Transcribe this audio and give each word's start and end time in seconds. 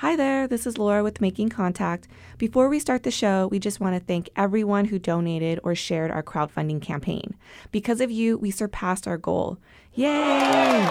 Hi 0.00 0.16
there, 0.16 0.48
this 0.48 0.66
is 0.66 0.78
Laura 0.78 1.02
with 1.02 1.20
Making 1.20 1.50
Contact. 1.50 2.08
Before 2.38 2.70
we 2.70 2.78
start 2.78 3.02
the 3.02 3.10
show, 3.10 3.48
we 3.48 3.58
just 3.58 3.80
want 3.80 3.94
to 3.94 4.00
thank 4.00 4.30
everyone 4.34 4.86
who 4.86 4.98
donated 4.98 5.60
or 5.62 5.74
shared 5.74 6.10
our 6.10 6.22
crowdfunding 6.22 6.80
campaign. 6.80 7.36
Because 7.70 8.00
of 8.00 8.10
you, 8.10 8.38
we 8.38 8.50
surpassed 8.50 9.06
our 9.06 9.18
goal. 9.18 9.58
Yay! 9.92 10.88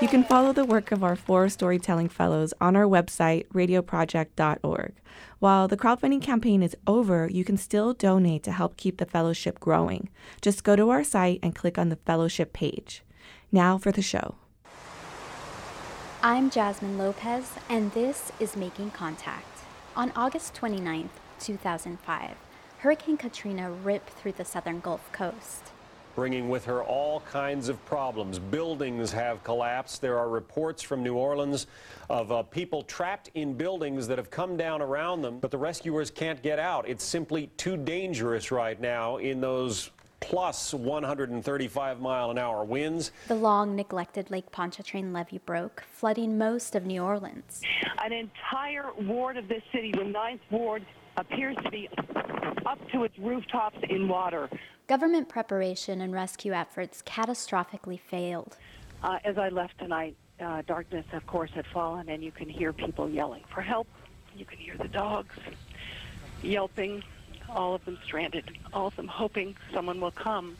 You 0.00 0.08
can 0.08 0.24
follow 0.24 0.54
the 0.54 0.64
work 0.64 0.90
of 0.90 1.04
our 1.04 1.16
four 1.16 1.50
storytelling 1.50 2.08
fellows 2.08 2.54
on 2.58 2.76
our 2.76 2.84
website, 2.84 3.46
radioproject.org. 3.48 4.94
While 5.38 5.68
the 5.68 5.76
crowdfunding 5.76 6.22
campaign 6.22 6.62
is 6.62 6.74
over, 6.86 7.28
you 7.28 7.44
can 7.44 7.58
still 7.58 7.92
donate 7.92 8.42
to 8.44 8.52
help 8.52 8.78
keep 8.78 8.96
the 8.96 9.04
fellowship 9.04 9.60
growing. 9.60 10.08
Just 10.40 10.64
go 10.64 10.76
to 10.76 10.88
our 10.88 11.04
site 11.04 11.40
and 11.42 11.54
click 11.54 11.76
on 11.76 11.90
the 11.90 11.96
fellowship 12.06 12.54
page. 12.54 13.02
Now 13.52 13.76
for 13.76 13.92
the 13.92 14.00
show. 14.00 14.36
I'm 16.28 16.50
Jasmine 16.50 16.98
Lopez, 16.98 17.52
and 17.68 17.92
this 17.92 18.32
is 18.40 18.56
Making 18.56 18.90
Contact. 18.90 19.60
On 19.94 20.10
August 20.16 20.54
29, 20.54 21.08
2005, 21.38 22.34
Hurricane 22.78 23.16
Katrina 23.16 23.70
ripped 23.70 24.10
through 24.10 24.32
the 24.32 24.44
southern 24.44 24.80
Gulf 24.80 25.12
Coast. 25.12 25.70
Bringing 26.16 26.48
with 26.48 26.64
her 26.64 26.82
all 26.82 27.20
kinds 27.20 27.68
of 27.68 27.84
problems. 27.84 28.40
Buildings 28.40 29.12
have 29.12 29.44
collapsed. 29.44 30.00
There 30.00 30.18
are 30.18 30.28
reports 30.28 30.82
from 30.82 31.04
New 31.04 31.14
Orleans 31.14 31.68
of 32.10 32.32
uh, 32.32 32.42
people 32.42 32.82
trapped 32.82 33.30
in 33.34 33.54
buildings 33.54 34.08
that 34.08 34.18
have 34.18 34.28
come 34.28 34.56
down 34.56 34.82
around 34.82 35.22
them, 35.22 35.38
but 35.38 35.52
the 35.52 35.58
rescuers 35.58 36.10
can't 36.10 36.42
get 36.42 36.58
out. 36.58 36.88
It's 36.88 37.04
simply 37.04 37.50
too 37.56 37.76
dangerous 37.76 38.50
right 38.50 38.80
now 38.80 39.18
in 39.18 39.40
those 39.40 39.92
plus 40.20 40.74
135 40.74 42.00
mile 42.00 42.30
an 42.30 42.38
hour 42.38 42.64
winds. 42.64 43.12
The 43.28 43.34
long 43.34 43.76
neglected 43.76 44.30
Lake 44.30 44.50
Pontchartrain 44.50 45.12
levee 45.12 45.38
broke, 45.38 45.84
flooding 45.92 46.38
most 46.38 46.74
of 46.74 46.84
New 46.84 47.02
Orleans. 47.02 47.60
An 48.04 48.12
entire 48.12 48.90
ward 49.02 49.36
of 49.36 49.48
this 49.48 49.62
city, 49.72 49.92
the 49.92 50.04
ninth 50.04 50.42
ward, 50.50 50.84
appears 51.16 51.56
to 51.62 51.70
be 51.70 51.88
up 52.66 52.78
to 52.90 53.04
its 53.04 53.18
rooftops 53.18 53.78
in 53.88 54.08
water. 54.08 54.48
Government 54.86 55.28
preparation 55.28 56.00
and 56.00 56.12
rescue 56.12 56.52
efforts 56.52 57.02
catastrophically 57.02 57.98
failed. 57.98 58.56
Uh, 59.02 59.18
as 59.24 59.38
I 59.38 59.48
left 59.48 59.78
tonight, 59.78 60.16
uh, 60.40 60.62
darkness, 60.66 61.06
of 61.12 61.26
course, 61.26 61.50
had 61.54 61.66
fallen, 61.72 62.08
and 62.08 62.22
you 62.22 62.32
can 62.32 62.48
hear 62.48 62.72
people 62.72 63.08
yelling 63.08 63.42
for 63.52 63.60
help. 63.60 63.86
You 64.36 64.44
can 64.44 64.58
hear 64.58 64.76
the 64.76 64.88
dogs 64.88 65.34
yelping, 66.42 67.02
all 67.48 67.74
of 67.74 67.84
them 67.84 67.98
stranded, 68.04 68.58
all 68.72 68.88
of 68.88 68.96
them 68.96 69.08
hoping 69.08 69.56
someone 69.72 70.00
will 70.00 70.10
come. 70.10 70.56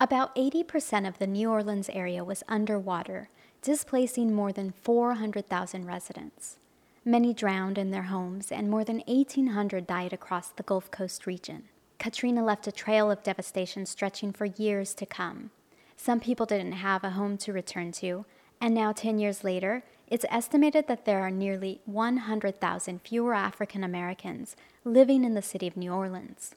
About 0.00 0.34
80% 0.36 1.08
of 1.08 1.18
the 1.18 1.26
New 1.26 1.50
Orleans 1.50 1.88
area 1.88 2.22
was 2.24 2.44
underwater, 2.48 3.30
displacing 3.62 4.32
more 4.32 4.52
than 4.52 4.72
400,000 4.82 5.84
residents. 5.86 6.58
Many 7.04 7.32
drowned 7.34 7.78
in 7.78 7.90
their 7.90 8.04
homes, 8.04 8.52
and 8.52 8.70
more 8.70 8.84
than 8.84 9.02
1,800 9.06 9.86
died 9.86 10.12
across 10.12 10.50
the 10.50 10.62
Gulf 10.62 10.90
Coast 10.90 11.26
region. 11.26 11.64
Katrina 11.98 12.44
left 12.44 12.66
a 12.66 12.72
trail 12.72 13.10
of 13.10 13.22
devastation 13.22 13.86
stretching 13.86 14.32
for 14.32 14.44
years 14.44 14.94
to 14.94 15.06
come. 15.06 15.50
Some 15.96 16.20
people 16.20 16.46
didn't 16.46 16.72
have 16.72 17.02
a 17.02 17.10
home 17.10 17.36
to 17.38 17.52
return 17.52 17.90
to, 17.92 18.24
and 18.60 18.74
now, 18.74 18.92
10 18.92 19.18
years 19.18 19.42
later, 19.42 19.82
it's 20.10 20.24
estimated 20.30 20.88
that 20.88 21.04
there 21.04 21.20
are 21.20 21.30
nearly 21.30 21.80
100,000 21.84 23.00
fewer 23.02 23.34
African 23.34 23.84
Americans 23.84 24.56
living 24.84 25.22
in 25.24 25.34
the 25.34 25.42
city 25.42 25.66
of 25.66 25.76
New 25.76 25.92
Orleans. 25.92 26.54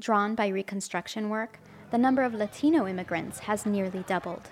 Drawn 0.00 0.34
by 0.34 0.48
Reconstruction 0.48 1.28
work, 1.28 1.60
the 1.90 1.98
number 1.98 2.22
of 2.22 2.34
Latino 2.34 2.86
immigrants 2.88 3.40
has 3.40 3.64
nearly 3.64 4.04
doubled. 4.08 4.48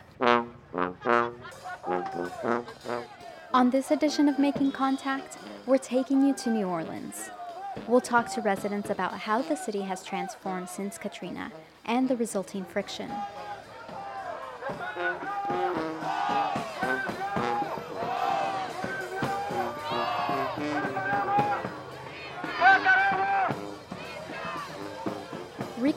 On 3.54 3.70
this 3.70 3.90
edition 3.90 4.28
of 4.28 4.38
Making 4.38 4.72
Contact, 4.72 5.38
we're 5.66 5.78
taking 5.78 6.24
you 6.24 6.34
to 6.34 6.50
New 6.50 6.66
Orleans. 6.66 7.30
We'll 7.86 8.00
talk 8.00 8.32
to 8.34 8.40
residents 8.40 8.90
about 8.90 9.14
how 9.18 9.42
the 9.42 9.56
city 9.56 9.82
has 9.82 10.04
transformed 10.04 10.68
since 10.68 10.98
Katrina 10.98 11.50
and 11.84 12.08
the 12.08 12.16
resulting 12.16 12.64
friction. 12.64 13.10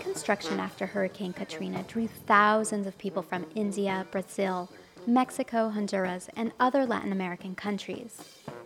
Reconstruction 0.02 0.60
after 0.60 0.88
Hurricane 0.88 1.32
Katrina 1.32 1.84
drew 1.84 2.08
thousands 2.08 2.88
of 2.88 2.98
people 2.98 3.22
from 3.22 3.46
India, 3.54 4.08
Brazil, 4.10 4.68
Mexico, 5.06 5.70
Honduras, 5.70 6.28
and 6.36 6.54
other 6.60 6.88
Latin 6.88 7.12
American 7.12 7.54
countries. 7.54 8.18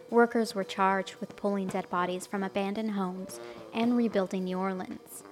Workers 0.09 0.55
were 0.55 0.63
charged 0.63 1.15
with 1.19 1.35
pulling 1.35 1.67
dead 1.67 1.89
bodies 1.89 2.25
from 2.25 2.41
abandoned 2.41 2.91
homes 2.91 3.41
and 3.73 3.97
rebuilding 3.97 4.45
New 4.45 4.57
Orleans. 4.57 5.23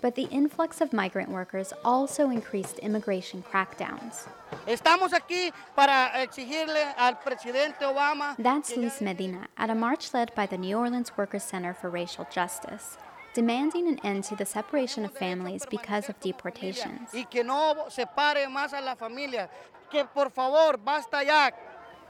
But 0.00 0.14
the 0.14 0.28
influx 0.30 0.80
of 0.80 0.94
migrant 0.94 1.28
workers 1.28 1.74
also 1.84 2.30
increased 2.30 2.78
immigration 2.78 3.44
crackdowns. 3.52 4.28
Estamos 4.66 5.12
aquí 5.12 5.52
para 5.76 6.10
exigirle 6.14 6.94
al 6.96 7.16
presidente 7.16 7.84
Obama. 7.84 8.34
That's 8.38 8.78
Luis 8.78 9.02
Medina 9.02 9.48
at 9.58 9.68
a 9.68 9.74
march 9.74 10.14
led 10.14 10.34
by 10.34 10.46
the 10.46 10.56
New 10.56 10.78
Orleans 10.78 11.18
Workers 11.18 11.44
Center 11.44 11.74
for 11.74 11.90
Racial 11.90 12.26
Justice, 12.32 12.96
demanding 13.34 13.88
an 13.88 13.98
end 14.04 14.24
to 14.24 14.36
the 14.36 14.44
separation 14.44 15.04
of 15.04 15.12
families 15.12 15.64
because 15.70 16.08
of 16.08 16.18
deportations. 16.20 17.10
Y 17.12 17.26
que 17.30 17.44
no 17.44 17.86
separe 17.88 18.46
más 18.48 18.72
a 18.72 18.80
la 18.80 18.94
familia. 18.94 19.48
Que 19.90 20.04
por 20.04 20.30
favor, 20.30 20.76
basta 20.76 21.24
ya. 21.24 21.50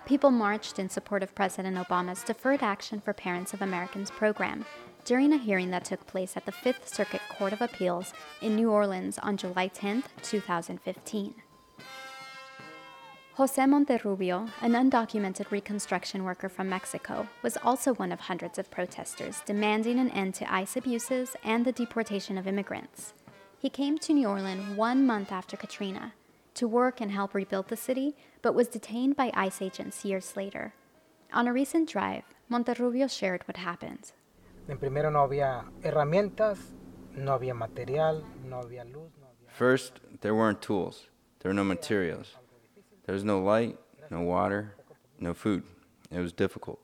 People 0.06 0.30
marched 0.30 0.78
in 0.78 0.88
support 0.88 1.22
of 1.22 1.34
President 1.34 1.76
Obama's 1.76 2.24
Deferred 2.24 2.62
Action 2.62 3.00
for 3.00 3.12
Parents 3.12 3.52
of 3.52 3.62
Americans 3.62 4.10
program 4.10 4.64
during 5.04 5.32
a 5.32 5.36
hearing 5.36 5.70
that 5.70 5.84
took 5.84 6.06
place 6.06 6.36
at 6.36 6.46
the 6.46 6.52
Fifth 6.52 6.88
Circuit 6.88 7.20
Court 7.28 7.52
of 7.52 7.60
Appeals 7.60 8.12
in 8.40 8.56
New 8.56 8.70
Orleans 8.70 9.18
on 9.18 9.36
July 9.36 9.68
10, 9.68 10.04
2015. 10.22 11.34
Jose 13.40 13.62
Monterrubio, 13.62 14.50
an 14.60 14.72
undocumented 14.72 15.50
reconstruction 15.50 16.24
worker 16.24 16.50
from 16.50 16.68
Mexico, 16.68 17.26
was 17.40 17.56
also 17.64 17.94
one 17.94 18.12
of 18.12 18.20
hundreds 18.20 18.58
of 18.58 18.70
protesters 18.70 19.40
demanding 19.46 19.98
an 19.98 20.10
end 20.10 20.34
to 20.34 20.54
ICE 20.54 20.76
abuses 20.76 21.34
and 21.42 21.64
the 21.64 21.72
deportation 21.72 22.36
of 22.36 22.46
immigrants. 22.46 23.14
He 23.58 23.70
came 23.70 23.96
to 23.96 24.12
New 24.12 24.28
Orleans 24.28 24.76
one 24.76 25.06
month 25.06 25.32
after 25.32 25.56
Katrina 25.56 26.12
to 26.52 26.68
work 26.68 27.00
and 27.00 27.10
help 27.12 27.32
rebuild 27.32 27.68
the 27.68 27.78
city, 27.78 28.14
but 28.42 28.54
was 28.54 28.68
detained 28.68 29.16
by 29.16 29.30
ICE 29.32 29.62
agents 29.62 30.04
years 30.04 30.36
later. 30.36 30.74
On 31.32 31.48
a 31.48 31.52
recent 31.54 31.88
drive, 31.88 32.24
Monterrubio 32.50 33.08
shared 33.08 33.48
what 33.48 33.56
happened. 33.56 34.12
En 34.68 34.76
primero 34.76 35.10
no 35.10 35.26
había 35.26 35.64
herramientas, 35.82 36.58
no 37.16 37.32
había 37.32 37.54
material, 37.54 38.22
no 38.46 38.60
había 38.60 38.84
luz. 38.84 39.08
No 39.18 39.28
había... 39.28 39.50
First, 39.50 40.00
there 40.20 40.34
weren't 40.34 40.60
tools. 40.60 41.08
There 41.38 41.48
were 41.48 41.54
no 41.54 41.64
materials. 41.64 42.36
There 43.10 43.16
was 43.16 43.24
no 43.24 43.40
light, 43.40 43.76
no 44.08 44.20
water, 44.20 44.76
no 45.18 45.34
food. 45.34 45.64
It 46.12 46.20
was 46.20 46.32
difficult. 46.32 46.78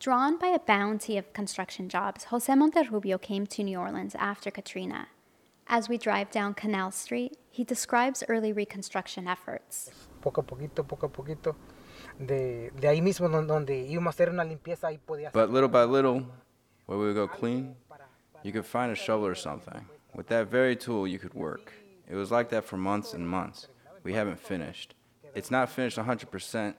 Drawn 0.00 0.36
by 0.36 0.48
a 0.48 0.58
bounty 0.58 1.16
of 1.16 1.32
construction 1.32 1.88
jobs, 1.88 2.24
Jose 2.24 2.52
Monterrubio 2.52 3.22
came 3.22 3.46
to 3.46 3.62
New 3.62 3.78
Orleans 3.78 4.16
after 4.16 4.50
Katrina. 4.50 5.06
As 5.68 5.88
we 5.88 5.96
drive 5.96 6.32
down 6.32 6.54
Canal 6.54 6.90
Street, 6.90 7.38
he 7.52 7.62
describes 7.62 8.24
early 8.28 8.52
reconstruction 8.52 9.28
efforts. 9.28 9.92
Poco 10.20 10.40
a 10.40 10.44
poquito, 10.44 10.84
poco 10.84 11.06
a 11.06 11.08
poquito. 11.08 11.54
De, 12.18 12.70
de 12.70 12.88
ahí 12.88 13.00
mismo 13.00 13.28
donde 13.28 13.86
íbamos 13.88 14.06
a 14.06 14.10
hacer 14.10 14.30
una 14.30 14.42
limpieza, 14.42 14.88
ahí 14.88 14.98
podía 14.98 15.30
But 15.30 15.52
little 15.52 15.68
by 15.68 15.84
little, 15.84 16.26
where 16.86 16.98
we 16.98 17.04
would 17.04 17.14
go 17.14 17.28
clean, 17.28 17.76
you 18.42 18.50
could 18.50 18.66
find 18.66 18.90
a 18.90 18.96
shovel 18.96 19.28
or 19.28 19.36
something. 19.36 19.86
With 20.16 20.26
that 20.30 20.48
very 20.48 20.74
tool, 20.74 21.06
you 21.06 21.20
could 21.20 21.34
work. 21.34 21.74
It 22.08 22.16
was 22.16 22.32
like 22.32 22.48
that 22.48 22.64
for 22.64 22.76
months 22.76 23.14
and 23.14 23.24
months. 23.28 23.68
We 24.02 24.14
haven't 24.14 24.40
finished. 24.40 24.96
It's 25.38 25.50
not 25.50 25.68
finished 25.70 25.96
100%. 25.98 26.74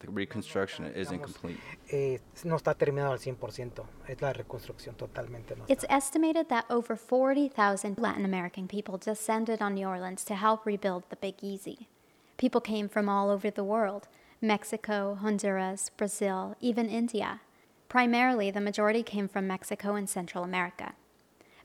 The 0.00 0.10
reconstruction 0.10 0.86
isn't 0.86 1.20
complete. 1.22 1.58
Eh, 1.92 2.18
no 2.44 2.56
está 2.56 2.74
terminado 2.74 3.12
al 3.12 3.20
100%. 3.20 3.84
Es 4.08 4.20
la 4.20 4.32
reconstrucción 4.32 4.96
totalmente. 4.96 5.54
No 5.56 5.64
It's 5.68 5.84
estimated 5.88 6.48
that 6.48 6.64
over 6.68 6.96
40,000 6.96 7.98
Latin 7.98 8.24
American 8.24 8.66
people 8.66 8.98
descended 8.98 9.62
on 9.62 9.74
New 9.74 9.86
Orleans 9.86 10.24
to 10.24 10.34
help 10.34 10.66
rebuild 10.66 11.04
the 11.08 11.16
Big 11.16 11.36
Easy. 11.40 11.88
People 12.36 12.60
came 12.60 12.88
from 12.88 13.08
all 13.08 13.30
over 13.30 13.48
the 13.48 13.62
world 13.62 14.08
Mexico, 14.40 15.14
Honduras, 15.14 15.90
Brazil, 15.96 16.56
even 16.60 16.88
India. 16.88 17.40
Primarily, 17.88 18.50
the 18.50 18.60
majority 18.60 19.04
came 19.04 19.28
from 19.28 19.46
Mexico 19.46 19.94
and 19.94 20.10
Central 20.10 20.42
America. 20.42 20.94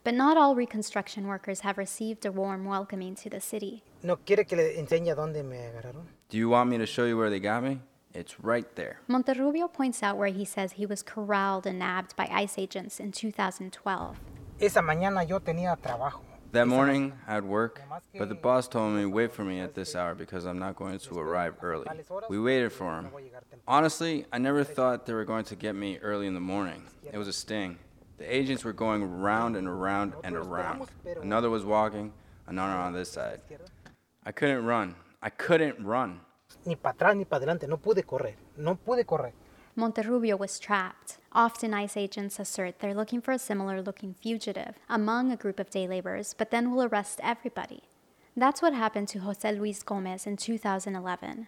But 0.08 0.14
not 0.14 0.38
all 0.38 0.56
reconstruction 0.56 1.28
workers 1.28 1.60
have 1.68 1.78
received 1.78 2.26
a 2.26 2.32
warm 2.32 2.64
welcoming 2.64 3.14
to 3.16 3.30
the 3.30 3.42
city. 3.42 3.84
¿No 4.02 4.16
quiere 4.16 4.46
que 4.46 4.56
le 4.56 4.80
enseñe 4.80 5.14
dónde 5.14 5.44
me 5.44 5.58
agarraron? 5.58 6.06
Do 6.30 6.38
you 6.38 6.48
want 6.48 6.70
me 6.70 6.78
to 6.78 6.86
show 6.86 7.04
you 7.04 7.18
where 7.18 7.30
they 7.30 7.42
got 7.42 7.62
me? 7.62 7.82
It's 8.14 8.40
right 8.40 8.74
there. 8.78 9.02
Monterrubio 9.10 9.68
points 9.68 10.02
out 10.02 10.16
where 10.16 10.30
he 10.30 10.46
says 10.46 10.72
he 10.72 10.86
was 10.86 11.04
corralled 11.04 11.68
and 11.68 11.78
nabbed 11.78 12.16
by 12.16 12.30
ICE 12.32 12.58
agents 12.58 13.02
in 13.02 13.12
2012. 13.12 14.18
Esa 14.62 14.80
mañana 14.80 15.28
yo 15.28 15.40
tenía 15.42 15.76
trabajo. 15.76 16.22
That 16.54 16.70
morning, 16.70 17.12
I 17.28 17.34
had 17.34 17.44
work, 17.44 17.82
but 18.18 18.30
the 18.30 18.36
boss 18.36 18.70
told 18.70 18.94
me 18.94 19.06
wait 19.06 19.34
for 19.34 19.44
me 19.44 19.60
at 19.60 19.76
this 19.76 19.94
hour 19.94 20.16
because 20.16 20.46
I'm 20.46 20.58
not 20.58 20.78
going 20.78 20.98
to 20.98 21.20
arrive 21.20 21.56
early. 21.62 21.86
We 22.30 22.40
waited 22.40 22.72
for 22.72 22.96
him. 22.96 23.10
Honestly, 23.68 24.26
I 24.32 24.38
never 24.38 24.64
thought 24.64 25.06
they 25.06 25.12
were 25.12 25.26
going 25.26 25.44
to 25.44 25.58
get 25.58 25.76
me 25.76 25.98
early 25.98 26.28
in 26.28 26.34
the 26.34 26.40
morning. 26.40 26.84
It 27.12 27.18
was 27.18 27.28
a 27.28 27.34
sting. 27.34 27.78
The 28.18 28.36
agents 28.36 28.64
were 28.64 28.74
going 28.74 29.04
round 29.22 29.56
and 29.56 29.68
around 29.68 30.14
and 30.24 30.36
around. 30.36 30.88
Another 31.22 31.50
was 31.50 31.64
walking, 31.64 32.14
another 32.48 32.74
on 32.74 32.94
this 32.94 33.12
side. 33.12 33.42
I 34.26 34.32
couldn't 34.32 34.66
run. 34.66 34.96
I 35.22 35.30
couldn't 35.30 35.84
run. 35.84 36.22
Ni 36.66 36.76
para 36.76 36.96
atrás 36.96 37.16
ni 37.16 37.26
para 37.26 37.44
adelante. 37.44 37.68
No 37.68 37.78
pude 37.78 38.06
correr. 38.06 38.34
No 38.58 38.76
pude 38.76 39.06
correr. 39.06 39.34
Monterrubio 39.78 40.38
was 40.38 40.60
trapped. 40.60 41.20
Often, 41.34 41.76
ICE 41.76 41.98
agents 41.98 42.40
assert 42.40 42.80
they're 42.80 42.96
looking 42.96 43.22
for 43.22 43.32
a 43.32 43.38
similar 43.38 43.80
looking 43.80 44.16
fugitive 44.16 44.74
among 44.90 45.32
a 45.32 45.38
group 45.38 45.60
of 45.60 45.70
day 45.70 45.88
laborers, 45.88 46.34
but 46.36 46.50
then 46.50 46.72
will 46.72 46.84
arrest 46.84 47.20
everybody. 47.22 47.84
That's 48.36 48.62
what 48.62 48.74
happened 48.74 49.08
to 49.10 49.20
Jose 49.20 49.52
Luis 49.52 49.84
Gomez 49.84 50.26
in 50.26 50.38
2011. 50.38 51.48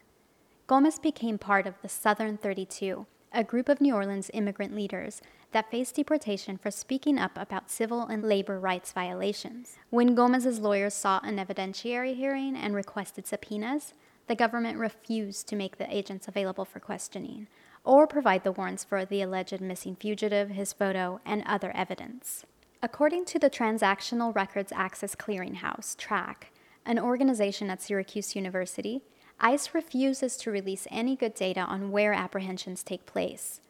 Gomez 0.68 1.00
became 1.00 1.40
part 1.40 1.66
of 1.66 1.82
the 1.82 1.90
Southern 1.90 2.38
32, 2.38 3.08
a 3.34 3.44
group 3.44 3.68
of 3.68 3.82
New 3.82 3.96
Orleans 3.96 4.30
immigrant 4.34 4.76
leaders 4.76 5.22
that 5.52 5.72
faced 5.72 5.96
deportation 5.96 6.58
for 6.58 6.72
speaking 6.72 7.18
up 7.18 7.32
about 7.36 7.72
civil 7.72 8.02
and 8.04 8.24
labor 8.24 8.60
rights 8.60 8.92
violations. 8.92 9.78
When 9.90 10.16
Gomez's 10.16 10.60
lawyers 10.60 10.94
sought 10.94 11.26
an 11.26 11.38
evidentiary 11.38 12.16
hearing 12.16 12.56
and 12.56 12.76
requested 12.76 13.26
subpoenas, 13.26 13.94
the 14.28 14.36
government 14.36 14.78
refused 14.78 15.48
to 15.48 15.56
make 15.56 15.78
the 15.78 15.94
agents 15.94 16.28
available 16.28 16.66
for 16.66 16.80
questioning 16.80 17.48
or 17.84 18.06
provide 18.06 18.44
the 18.44 18.52
warrants 18.52 18.84
for 18.84 19.06
the 19.06 19.22
alleged 19.22 19.62
missing 19.62 19.96
fugitive, 19.96 20.50
his 20.50 20.74
photo, 20.74 21.20
and 21.26 21.44
other 21.46 21.72
evidence. 21.76 22.46
According 22.84 23.26
to 23.26 23.40
the 23.40 23.50
Transactional 23.50 24.34
Records 24.36 24.72
Access 24.74 25.16
Clearinghouse, 25.16 25.98
TRAC, 25.98 26.52
an 26.86 27.00
organization 27.00 27.70
at 27.70 27.82
Syracuse 27.82 28.36
University, 28.36 29.02
ICE 29.40 29.74
refuses 29.74 30.38
to 30.38 30.52
release 30.52 30.88
any 30.92 31.16
good 31.16 31.34
data 31.34 31.62
on 31.62 31.92
where 31.92 32.14
apprehensions 32.14 32.84
take 32.84 33.06
place. 33.06 33.62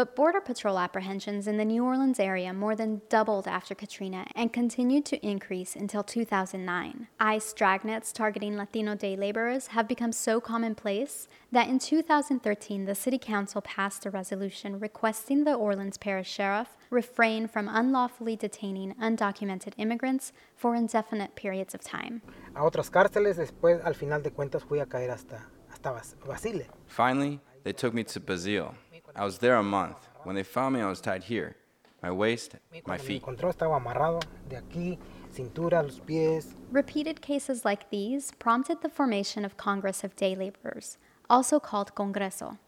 But 0.00 0.16
Border 0.16 0.40
Patrol 0.40 0.78
apprehensions 0.78 1.46
in 1.46 1.58
the 1.58 1.64
New 1.66 1.84
Orleans 1.84 2.18
area 2.18 2.54
more 2.54 2.74
than 2.74 3.02
doubled 3.10 3.46
after 3.46 3.74
Katrina 3.74 4.26
and 4.34 4.50
continued 4.50 5.04
to 5.04 5.22
increase 5.22 5.76
until 5.76 6.02
2009. 6.02 7.08
ICE 7.20 7.52
dragnets 7.52 8.10
targeting 8.10 8.56
Latino 8.56 8.94
day 8.94 9.14
laborers 9.14 9.66
have 9.76 9.86
become 9.86 10.12
so 10.12 10.40
commonplace 10.40 11.28
that 11.52 11.68
in 11.68 11.78
2013 11.78 12.86
the 12.86 12.94
City 12.94 13.18
Council 13.18 13.60
passed 13.60 14.06
a 14.06 14.10
resolution 14.10 14.80
requesting 14.80 15.44
the 15.44 15.52
Orleans 15.52 15.98
Parish 15.98 16.30
Sheriff 16.30 16.78
refrain 16.88 17.46
from 17.46 17.68
unlawfully 17.68 18.36
detaining 18.36 18.94
undocumented 18.94 19.74
immigrants 19.76 20.32
for 20.56 20.74
indefinite 20.74 21.34
periods 21.34 21.74
of 21.74 21.82
time. 21.82 22.22
A 22.56 22.64
otras 22.64 22.88
cárceles, 22.88 23.36
después, 23.36 23.84
al 23.84 23.92
final 23.92 24.22
de 24.22 24.30
cuentas, 24.30 24.64
fui 24.64 24.80
a 24.80 24.86
caer 24.86 25.10
hasta, 25.10 25.44
hasta 25.70 25.92
Basile. 26.26 26.68
Finally, 26.86 27.38
they 27.64 27.74
took 27.74 27.92
me 27.92 28.02
to 28.04 28.18
Basile. 28.18 28.74
I 29.16 29.24
was 29.24 29.38
there 29.38 29.56
a 29.56 29.62
month. 29.62 30.08
When 30.24 30.36
they 30.36 30.42
found 30.42 30.74
me, 30.74 30.80
I 30.80 30.88
was 30.88 31.00
tied 31.00 31.24
here 31.24 31.56
my 32.02 32.10
waist, 32.10 32.56
my 32.86 32.96
feet. 32.96 33.22
encontró 33.22 33.50
estaba 33.50 33.76
amarrado 33.76 34.20
de 34.48 34.56
aquí, 34.56 34.98
cintura, 35.32 35.82
los 35.82 36.00
pies. 36.00 36.54
Repeated 36.70 37.20
cases 37.20 37.64
like 37.64 37.90
these 37.90 38.32
prompted 38.38 38.80
the 38.80 38.88
formation 38.88 39.44
of 39.44 39.56
Congress 39.56 40.02
of 40.02 40.16
Day 40.16 40.34
Laborers, 40.34 40.96
also 41.28 41.60
called 41.60 41.94
Congreso. 41.94 42.58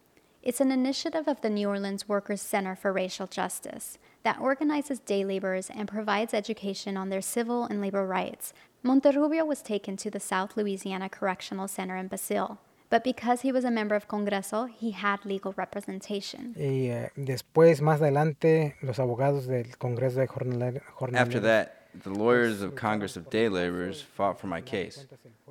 It's 0.42 0.60
an 0.60 0.72
initiative 0.72 1.28
of 1.28 1.40
the 1.40 1.50
New 1.50 1.68
Orleans 1.68 2.08
Workers 2.08 2.40
Center 2.40 2.74
for 2.74 2.92
Racial 2.92 3.28
Justice 3.28 3.96
that 4.24 4.40
organizes 4.40 4.98
day 4.98 5.24
laborers 5.24 5.70
and 5.70 5.86
provides 5.86 6.34
education 6.34 6.96
on 6.96 7.10
their 7.10 7.22
civil 7.22 7.64
and 7.64 7.80
labor 7.80 8.04
rights. 8.04 8.52
Monterrubio 8.84 9.46
was 9.46 9.62
taken 9.62 9.96
to 9.96 10.10
the 10.10 10.18
South 10.18 10.56
Louisiana 10.56 11.08
Correctional 11.08 11.68
Center 11.68 11.96
in 11.96 12.08
Basile, 12.08 12.58
but 12.92 13.02
because 13.02 13.40
he 13.40 13.50
was 13.50 13.64
a 13.64 13.70
member 13.70 13.94
of 13.94 14.06
Congreso, 14.06 14.68
he 14.68 14.90
had 14.90 15.24
legal 15.24 15.54
representation. 15.56 16.54
Y 16.54 16.90
eh, 16.90 17.10
después, 17.16 17.80
más 17.80 18.02
adelante, 18.02 18.76
los 18.82 18.98
abogados 18.98 19.46
del 19.46 19.78
Congreso 19.78 20.20
de 20.20 20.26
Jornaleros. 20.26 20.82
After 21.14 21.40
that, 21.40 21.88
the 22.04 22.10
lawyers 22.10 22.60
of 22.60 22.74
Congress 22.74 23.16
of 23.16 23.30
Day 23.30 23.48
Laborers 23.48 24.02
fought 24.02 24.38
for 24.38 24.46
my 24.46 24.60
case. 24.60 25.06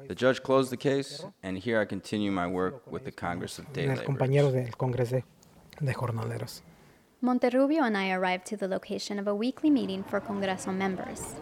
The 0.08 0.14
judge 0.14 0.44
closed 0.44 0.72
the 0.72 0.78
case, 0.78 1.26
and 1.42 1.58
here 1.58 1.82
I 1.82 1.86
continue 1.86 2.32
my 2.32 2.46
work 2.46 2.84
with 2.86 3.06
the 3.06 3.12
Congress 3.12 3.58
of 3.58 3.66
Day 3.74 3.88
de 3.88 3.96
los 3.96 4.02
compañeros 4.02 4.54
Laborers. 4.54 4.66
del 4.66 4.78
Congreso 4.78 5.24
de 5.80 5.94
Jornaleros. 5.94 6.62
Monterrubio 7.24 7.84
and 7.84 7.98
I 7.98 8.12
arrived 8.12 8.46
to 8.48 8.58
the 8.58 8.68
location 8.68 9.18
of 9.18 9.28
a 9.28 9.34
weekly 9.34 9.72
meeting 9.72 10.04
for 10.04 10.20
Congreso 10.22 10.72
members. 10.72 11.36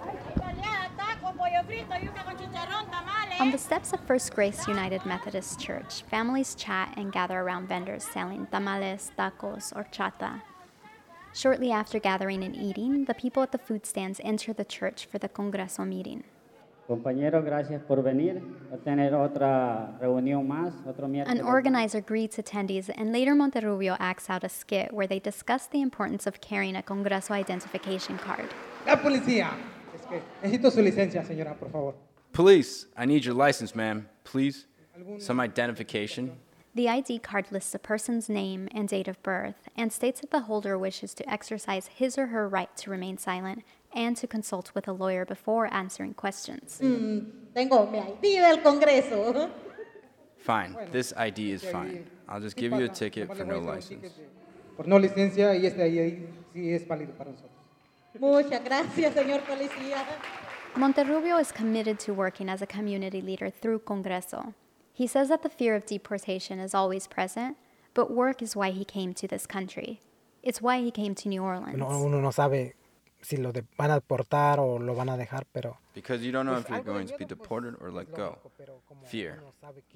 On 3.40 3.52
the 3.52 3.58
steps 3.58 3.94
of 3.94 4.02
First 4.02 4.36
Grace 4.36 4.68
United 4.68 5.06
Methodist 5.06 5.62
Church, 5.62 6.04
families 6.12 6.56
chat 6.56 6.94
and 6.98 7.10
gather 7.10 7.40
around 7.40 7.70
vendors 7.70 8.04
selling 8.04 8.46
tamales, 8.52 9.14
tacos, 9.18 9.72
horchata. 9.72 10.42
Shortly 11.34 11.72
after 11.72 12.00
gathering 12.00 12.44
and 12.44 12.54
eating, 12.54 13.06
the 13.06 13.14
people 13.14 13.42
at 13.42 13.54
the 13.54 13.58
food 13.58 13.86
stands 13.86 14.20
enter 14.26 14.52
the 14.52 14.66
church 14.66 15.06
for 15.06 15.20
the 15.20 15.30
Congreso 15.30 15.88
meeting. 15.88 16.26
Compañeros, 16.90 17.46
gracias 17.46 17.82
por 17.88 18.02
venir. 18.02 18.42
A 18.74 18.78
tener 18.78 19.14
otra 19.14 19.98
reunión 20.02 20.46
más, 20.46 20.74
otro 20.86 21.06
An 21.06 21.40
organizer 21.40 22.02
greets 22.02 22.38
attendees, 22.38 22.90
and 22.94 23.14
later 23.14 23.36
Monterrubio 23.36 23.96
acts 24.02 24.30
out 24.30 24.44
a 24.44 24.50
skit 24.50 24.94
where 24.94 25.08
they 25.08 25.20
discuss 25.20 25.66
the 25.68 25.80
importance 25.82 26.28
of 26.28 26.42
carrying 26.42 26.76
a 26.76 26.82
Congreso 26.82 27.32
identification 27.32 28.18
card. 28.18 28.50
La 28.86 28.98
policía. 28.98 29.52
Es 29.96 30.06
que 30.08 30.22
necesito 30.44 30.72
su 30.72 30.82
licencia, 30.82 31.24
señora, 31.24 31.54
por 31.54 31.70
favor. 31.70 32.09
Police, 32.34 32.86
I 32.96 33.06
need 33.06 33.26
your 33.26 33.34
license, 33.34 33.76
ma'am, 33.76 34.08
please. 34.24 34.66
Some 35.18 35.40
identification. 35.40 36.38
The 36.76 36.88
ID 36.88 37.20
card 37.20 37.52
lists 37.52 37.74
a 37.74 37.80
person's 37.80 38.30
name 38.30 38.70
and 38.72 38.88
date 38.88 39.08
of 39.08 39.22
birth 39.24 39.68
and 39.76 39.92
states 39.92 40.22
that 40.22 40.30
the 40.30 40.42
holder 40.42 40.78
wishes 40.78 41.14
to 41.16 41.30
exercise 41.30 41.88
his 41.88 42.18
or 42.18 42.28
her 42.28 42.48
right 42.48 42.76
to 42.78 42.92
remain 42.92 43.18
silent 43.18 43.64
and 43.94 44.16
to 44.18 44.28
consult 44.28 44.72
with 44.76 44.88
a 44.88 44.94
lawyer 44.94 45.26
before 45.26 45.74
answering 45.74 46.14
questions. 46.14 46.78
Hmm, 46.80 47.20
tengo 47.56 47.90
mi 47.90 48.00
ID 48.00 48.22
del 48.22 48.58
Congreso. 48.58 49.50
Fine, 50.38 50.78
this 50.92 51.12
ID 51.18 51.52
is 51.52 51.64
fine. 51.64 52.06
I'll 52.28 52.40
just 52.40 52.56
give 52.56 52.72
you 52.72 52.86
a 52.86 52.90
ticket 52.90 53.28
for 53.28 53.44
le 53.44 53.46
voy 53.46 53.58
a 53.58 53.62
no 53.62 53.72
license. 53.74 54.14
Por 54.78 54.88
no 54.88 54.98
licencia 54.98 55.56
y 55.56 55.66
este 55.66 55.82
ahí 55.82 56.30
sí 56.54 56.72
es 56.72 56.88
válido 56.88 57.14
para 57.18 57.32
nosotros. 57.32 57.52
Muchas 58.20 58.64
gracias, 58.64 59.14
señor 59.14 59.42
policía. 59.42 60.06
Monterrubio 60.76 61.40
is 61.40 61.52
committed 61.52 62.00
to 62.00 62.14
working 62.14 62.48
as 62.50 62.62
a 62.62 62.68
community 62.68 63.22
leader 63.22 63.50
through 63.50 63.80
Congreso. 63.80 64.54
He 64.94 65.08
says 65.08 65.30
that 65.30 65.44
the 65.44 65.50
fear 65.50 65.76
of 65.76 65.86
deportation 65.86 66.60
is 66.60 66.74
always 66.74 67.08
present, 67.08 67.58
but 67.94 68.12
work 68.12 68.42
is 68.42 68.56
why 68.56 68.72
he 68.72 68.86
came 68.86 69.14
to 69.16 69.28
this 69.28 69.46
country. 69.46 70.02
It's 70.44 70.62
why 70.62 70.80
he 70.80 70.92
came 70.92 71.16
to 71.16 71.28
New 71.30 71.44
Orleans. 71.44 71.78
No- 71.78 72.06
uno 72.06 72.22
no 72.22 72.32
sabe 72.32 72.74
si 73.22 73.38
lo 73.38 73.52
de- 73.52 73.64
van 73.78 73.92
a 73.92 73.96
deportar 73.96 74.60
o 74.60 74.80
lo 74.80 74.94
van 74.96 75.10
a 75.10 75.18
dejar, 75.18 75.46
pero 75.52 75.78
Because 75.94 76.24
you 76.26 76.32
don't 76.32 76.46
know 76.46 76.58
if 76.58 76.70
you're 76.70 76.82
going 76.84 77.06
to 77.08 77.18
be 77.18 77.26
deported 77.26 77.76
or 77.82 77.92
let 77.92 78.10
go. 78.16 78.38
Fear. 79.06 79.42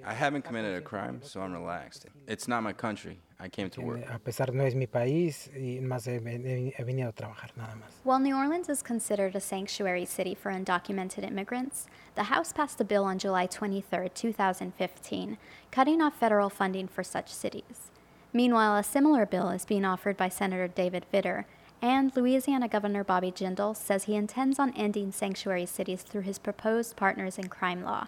I 0.06 0.14
haven't 0.14 0.44
committed 0.44 0.76
a 0.76 0.82
crime, 0.82 1.22
so 1.24 1.40
I'm 1.42 1.54
relaxed. 1.54 2.06
It's 2.28 2.48
not 2.48 2.62
my 2.64 2.74
country. 2.74 3.20
I 3.40 3.48
came 3.50 3.70
to 3.72 3.82
work. 3.82 4.04
a 4.10 4.20
pesar 4.20 4.54
no 4.54 4.64
es 4.66 4.76
mi 4.76 4.88
país 4.88 5.50
y 5.56 5.80
más 5.82 6.06
he, 6.06 6.20
he- 6.20 6.74
he 6.76 6.84
venido 6.84 7.10
a 7.10 7.14
trabajar 7.14 7.52
nada 7.56 7.76
más. 7.76 7.92
While 8.04 8.20
New 8.20 8.36
Orleans 8.36 8.68
is 8.70 8.82
considered 8.84 9.36
a 9.36 9.40
sanctuary 9.40 10.06
city 10.06 10.36
for 10.36 10.52
undocumented 10.52 11.24
immigrants, 11.24 11.88
the 12.16 12.24
House 12.24 12.52
passed 12.52 12.82
a 12.82 12.84
bill 12.86 13.04
on 13.06 13.18
July 13.18 13.48
23, 13.48 14.10
2015, 14.10 15.38
cutting 15.72 16.02
off 16.02 16.16
federal 16.20 16.50
funding 16.50 16.88
for 16.88 17.04
such 17.04 17.30
cities. 17.34 17.90
Meanwhile, 18.34 18.76
a 18.78 18.84
similar 18.84 19.26
bill 19.26 19.50
is 19.50 19.66
being 19.66 19.86
offered 19.86 20.18
by 20.18 20.28
Senator 20.30 20.68
David 20.68 21.06
Vitter, 21.14 21.46
and 21.84 22.16
Louisiana 22.16 22.70
Governor 22.70 23.04
Bobby 23.04 23.30
Jindal 23.30 23.76
says 23.76 24.06
he 24.06 24.16
intends 24.16 24.58
on 24.58 24.72
ending 24.74 25.12
sanctuary 25.12 25.66
cities 25.66 26.02
through 26.02 26.22
his 26.22 26.40
proposed 26.40 26.96
partners 26.96 27.38
in 27.38 27.50
crime 27.50 27.84
law. 27.84 28.08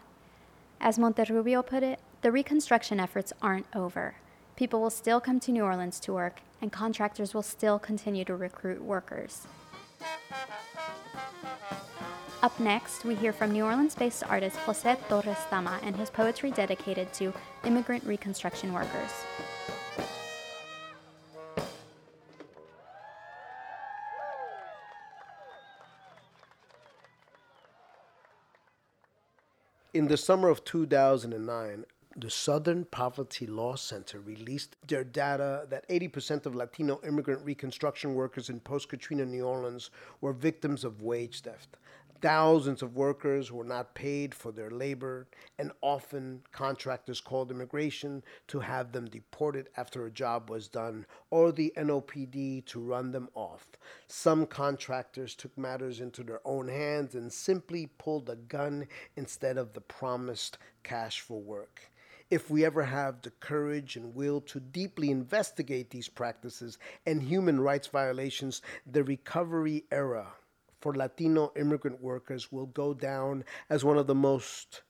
As 0.79 0.97
Monterrubio 0.97 1.65
put 1.65 1.83
it, 1.83 1.99
the 2.21 2.31
reconstruction 2.31 3.01
efforts 3.01 3.33
aren't 3.41 3.65
over. 3.75 4.15
People 4.55 4.79
will 4.79 4.89
still 4.89 5.19
come 5.19 5.41
to 5.41 5.51
New 5.51 5.61
Orleans 5.61 5.99
to 5.99 6.13
work, 6.13 6.39
and 6.61 6.71
contractors 6.71 7.33
will 7.33 7.41
still 7.41 7.77
continue 7.77 8.23
to 8.23 8.35
recruit 8.37 8.81
workers. 8.81 9.45
Up 12.41 12.57
next, 12.57 13.03
we 13.03 13.15
hear 13.15 13.33
from 13.33 13.51
New 13.51 13.65
Orleans 13.65 13.93
based 13.93 14.23
artist 14.23 14.55
Jose 14.59 14.97
Torres 15.09 15.37
Tama 15.49 15.81
and 15.83 15.97
his 15.97 16.09
poetry 16.09 16.51
dedicated 16.51 17.11
to 17.15 17.33
immigrant 17.65 18.05
reconstruction 18.05 18.71
workers. 18.71 19.11
In 29.95 30.09
the 30.09 30.17
summer 30.17 30.49
of 30.49 30.65
2009, 30.65 31.85
the 32.17 32.29
Southern 32.29 32.83
Poverty 32.83 33.47
Law 33.47 33.75
Center 33.77 34.19
released 34.19 34.75
their 34.85 35.05
data 35.05 35.67
that 35.69 35.87
80% 35.87 36.45
of 36.45 36.53
Latino 36.53 36.99
immigrant 37.07 37.45
reconstruction 37.45 38.13
workers 38.13 38.49
in 38.49 38.59
post 38.59 38.89
Katrina 38.89 39.25
New 39.25 39.45
Orleans 39.45 39.91
were 40.19 40.33
victims 40.33 40.83
of 40.83 41.01
wage 41.01 41.43
theft. 41.43 41.77
Thousands 42.21 42.81
of 42.81 42.95
workers 42.95 43.51
were 43.51 43.65
not 43.65 43.93
paid 43.93 44.33
for 44.33 44.51
their 44.51 44.71
labor, 44.71 45.27
and 45.59 45.73
often 45.81 46.43
contractors 46.51 47.19
called 47.19 47.51
immigration 47.51 48.23
to 48.47 48.61
have 48.61 48.93
them 48.93 49.05
deported 49.05 49.69
after 49.75 50.05
a 50.05 50.11
job 50.11 50.49
was 50.49 50.69
done, 50.69 51.05
or 51.29 51.51
the 51.51 51.73
NOPD 51.75 52.65
to 52.67 52.79
run 52.79 53.11
them 53.11 53.27
off. 53.35 53.67
Some 54.07 54.45
contractors 54.45 55.35
took 55.35 55.57
matters 55.57 55.99
into 55.99 56.23
their 56.23 56.39
own 56.45 56.69
hands 56.69 57.15
and 57.15 57.31
simply 57.31 57.87
pulled 57.97 58.29
a 58.29 58.37
gun 58.37 58.87
instead 59.17 59.57
of 59.57 59.73
the 59.73 59.81
promised 59.81 60.57
cash 60.83 61.19
for 61.19 61.41
work. 61.41 61.91
If 62.31 62.49
we 62.49 62.65
ever 62.65 62.83
have 62.83 63.21
the 63.21 63.31
courage 63.31 63.97
and 63.97 64.15
will 64.15 64.41
to 64.41 64.59
deeply 64.59 65.11
investigate 65.11 65.89
these 65.91 66.09
practices 66.09 66.79
and 67.05 67.21
human 67.21 67.59
rights 67.59 67.87
violations, 67.87 68.61
the 68.85 69.03
recovery 69.03 69.83
era 69.91 70.33
for 70.85 70.93
Latino 70.93 71.51
immigrant 71.55 71.99
workers 71.99 72.51
will 72.51 72.67
go 72.67 72.93
down 72.93 73.43
as 73.71 73.83
one 73.83 73.97
of 73.97 74.05
the 74.05 74.13
most 74.13 74.83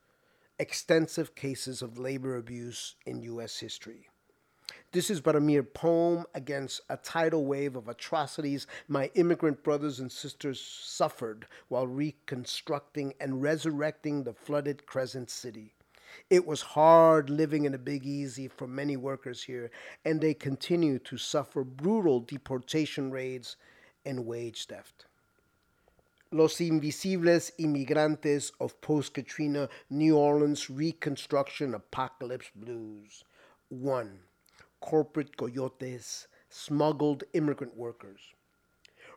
extensive 0.60 1.36
cases 1.36 1.82
of 1.82 1.98
labor 1.98 2.36
abuse 2.36 2.96
in 3.06 3.22
U.S. 3.22 3.60
history. 3.60 4.10
This 4.92 5.10
is 5.10 5.22
but 5.22 5.38
a 5.38 5.40
mere 5.40 5.64
poem 5.64 6.26
against 6.34 6.82
a 6.90 6.98
tidal 6.98 7.46
wave 7.46 7.78
of 7.78 7.88
atrocities 7.88 8.68
my 8.90 9.10
immigrant 9.16 9.64
brothers 9.64 10.02
and 10.02 10.12
sisters 10.12 10.60
suffered 10.60 11.48
while 11.70 11.88
reconstructing 11.88 13.14
and 13.22 13.42
resurrecting 13.42 14.26
the 14.26 14.34
flooded 14.34 14.86
Crescent 14.86 15.30
City. 15.30 15.76
It 16.30 16.46
was 16.46 16.62
hard 16.62 17.30
living 17.30 17.64
in 17.64 17.74
a 17.74 17.78
Big 17.78 18.06
Easy 18.06 18.50
for 18.50 18.68
many 18.68 18.98
workers 18.98 19.44
here, 19.44 19.72
and 20.04 20.20
they 20.20 20.34
continue 20.34 21.00
to 21.00 21.18
suffer 21.18 21.64
brutal 21.64 22.20
deportation 22.20 23.12
raids 23.12 23.56
and 24.06 24.26
wage 24.26 24.66
theft. 24.66 25.06
Los 26.36 26.60
Invisibles 26.60 27.54
Inmigrantes 27.58 28.52
of 28.60 28.82
Post 28.82 29.14
Katrina 29.14 29.70
New 29.90 30.18
Orleans 30.18 30.70
Reconstruction 30.70 31.74
Apocalypse 31.74 32.52
Blues. 32.54 33.24
1. 33.70 34.20
Corporate 34.82 35.38
coyotes, 35.38 36.28
smuggled 36.50 37.24
immigrant 37.32 37.78
workers. 37.78 38.20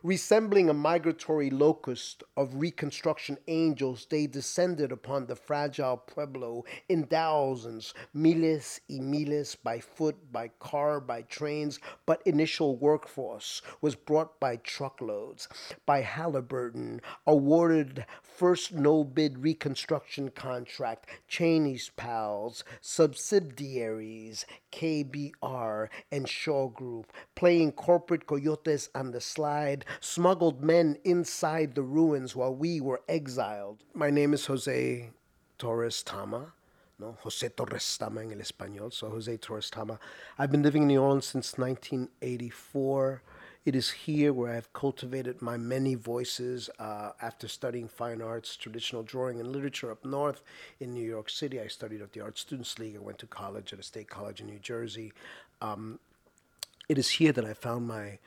Resembling 0.01 0.69
a 0.69 0.73
migratory 0.73 1.49
locust 1.49 2.23
of 2.37 2.55
Reconstruction 2.55 3.37
angels, 3.49 4.07
they 4.09 4.27
descended 4.27 4.93
upon 4.93 5.25
the 5.25 5.35
fragile 5.35 5.97
pueblo 5.97 6.63
in 6.87 7.03
thousands, 7.05 7.93
miles 8.13 8.79
y 8.89 8.99
miles, 8.99 9.55
by 9.55 9.81
foot, 9.81 10.31
by 10.31 10.51
car, 10.59 11.01
by 11.01 11.23
trains, 11.23 11.81
but 12.05 12.21
initial 12.25 12.77
workforce 12.77 13.61
was 13.81 13.95
brought 13.95 14.39
by 14.39 14.55
truckloads. 14.55 15.49
By 15.85 15.99
Halliburton, 15.99 17.01
awarded 17.27 18.05
first 18.23 18.71
no 18.71 19.03
bid 19.03 19.39
Reconstruction 19.39 20.29
contract, 20.29 21.09
Cheney's 21.27 21.91
pals, 21.97 22.63
subsidiaries, 22.79 24.45
KBR, 24.71 25.89
and 26.09 26.29
Shaw 26.29 26.69
Group, 26.69 27.11
playing 27.35 27.73
corporate 27.73 28.25
coyotes 28.25 28.87
on 28.95 29.11
the 29.11 29.19
slide 29.19 29.83
smuggled 29.99 30.63
men 30.63 30.97
inside 31.03 31.75
the 31.75 31.81
ruins 31.81 32.35
while 32.35 32.53
we 32.53 32.81
were 32.81 33.01
exiled. 33.07 33.83
My 33.93 34.09
name 34.09 34.33
is 34.33 34.45
Jose 34.45 35.09
Torres 35.57 36.03
Tama. 36.03 36.53
No, 36.99 37.15
Jose 37.21 37.47
Torres 37.49 37.97
Tama 37.97 38.21
en 38.21 38.31
el 38.33 38.39
español. 38.39 38.93
So 38.93 39.09
Jose 39.09 39.37
Torres 39.37 39.69
Tama. 39.69 39.99
I've 40.37 40.51
been 40.51 40.63
living 40.63 40.83
in 40.83 40.87
New 40.89 41.01
Orleans 41.01 41.25
since 41.25 41.57
1984. 41.57 43.21
It 43.65 43.75
is 43.75 43.91
here 43.91 44.33
where 44.33 44.55
I've 44.55 44.71
cultivated 44.73 45.41
my 45.41 45.55
many 45.55 45.95
voices 45.95 46.69
uh, 46.79 47.11
after 47.21 47.47
studying 47.47 47.87
fine 47.87 48.21
arts, 48.21 48.55
traditional 48.55 49.03
drawing, 49.03 49.39
and 49.39 49.51
literature 49.51 49.91
up 49.91 50.03
north 50.03 50.41
in 50.79 50.93
New 50.93 51.03
York 51.03 51.29
City. 51.29 51.59
I 51.59 51.67
studied 51.67 52.01
at 52.01 52.13
the 52.13 52.21
Art 52.21 52.37
Students 52.37 52.79
League. 52.79 52.95
I 52.95 52.99
went 52.99 53.19
to 53.19 53.27
college 53.27 53.71
at 53.73 53.79
a 53.79 53.83
state 53.83 54.09
college 54.09 54.41
in 54.41 54.47
New 54.47 54.59
Jersey. 54.59 55.13
Um, 55.61 55.99
it 56.87 56.97
is 56.97 57.09
here 57.09 57.31
that 57.31 57.45
I 57.45 57.53
found 57.53 57.87
my 57.87 58.17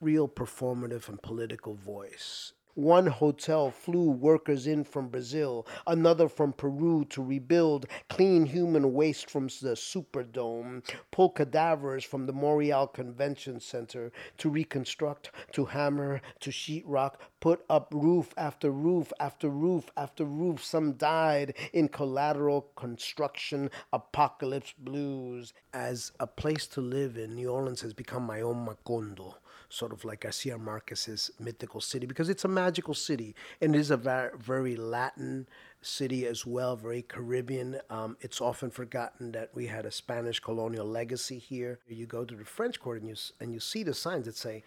real 0.00 0.28
performative 0.28 1.08
and 1.08 1.20
political 1.22 1.74
voice. 1.74 2.52
One 2.78 3.08
hotel 3.08 3.72
flew 3.72 4.08
workers 4.08 4.68
in 4.68 4.84
from 4.84 5.08
Brazil, 5.08 5.66
another 5.88 6.28
from 6.28 6.52
Peru 6.52 7.04
to 7.06 7.20
rebuild, 7.20 7.86
clean 8.08 8.46
human 8.46 8.92
waste 8.94 9.28
from 9.28 9.48
the 9.48 9.74
Superdome, 9.74 10.88
pull 11.10 11.30
cadavers 11.30 12.04
from 12.04 12.26
the 12.26 12.32
Morial 12.32 12.86
Convention 12.86 13.58
Center 13.58 14.12
to 14.36 14.48
reconstruct, 14.48 15.32
to 15.54 15.64
hammer, 15.64 16.20
to 16.38 16.50
sheetrock, 16.50 17.14
put 17.40 17.64
up 17.68 17.92
roof 17.92 18.32
after 18.36 18.70
roof 18.70 19.12
after 19.18 19.48
roof 19.48 19.90
after 19.96 20.24
roof. 20.24 20.62
Some 20.62 20.92
died 20.92 21.54
in 21.72 21.88
collateral 21.88 22.68
construction, 22.76 23.72
apocalypse 23.92 24.74
blues. 24.78 25.52
As 25.74 26.12
a 26.20 26.28
place 26.28 26.68
to 26.68 26.80
live 26.80 27.16
in, 27.18 27.34
New 27.34 27.50
Orleans 27.50 27.80
has 27.80 27.92
become 27.92 28.22
my 28.22 28.40
own 28.40 28.64
Macondo 28.64 29.34
sort 29.68 29.92
of 29.92 30.04
like 30.04 30.20
Garcia 30.20 30.56
Marquez's 30.56 31.30
mythical 31.38 31.80
city 31.80 32.06
because 32.06 32.28
it's 32.28 32.44
a 32.44 32.48
magical 32.48 32.94
city 32.94 33.34
and 33.60 33.74
it 33.74 33.78
is 33.78 33.90
a 33.90 33.96
very, 33.96 34.76
Latin 34.76 35.46
city 35.82 36.26
as 36.26 36.46
well, 36.46 36.76
very 36.76 37.02
Caribbean. 37.02 37.78
Um, 37.90 38.16
it's 38.20 38.40
often 38.40 38.70
forgotten 38.70 39.32
that 39.32 39.50
we 39.54 39.66
had 39.66 39.86
a 39.86 39.90
Spanish 39.90 40.40
colonial 40.40 40.86
legacy 40.86 41.38
here. 41.38 41.78
You 41.88 42.06
go 42.06 42.24
to 42.24 42.34
the 42.34 42.44
French 42.44 42.80
Quarter 42.80 43.00
and 43.00 43.08
you, 43.08 43.16
and 43.40 43.52
you 43.52 43.60
see 43.60 43.82
the 43.82 43.94
signs 43.94 44.26
that 44.26 44.36
say, 44.36 44.62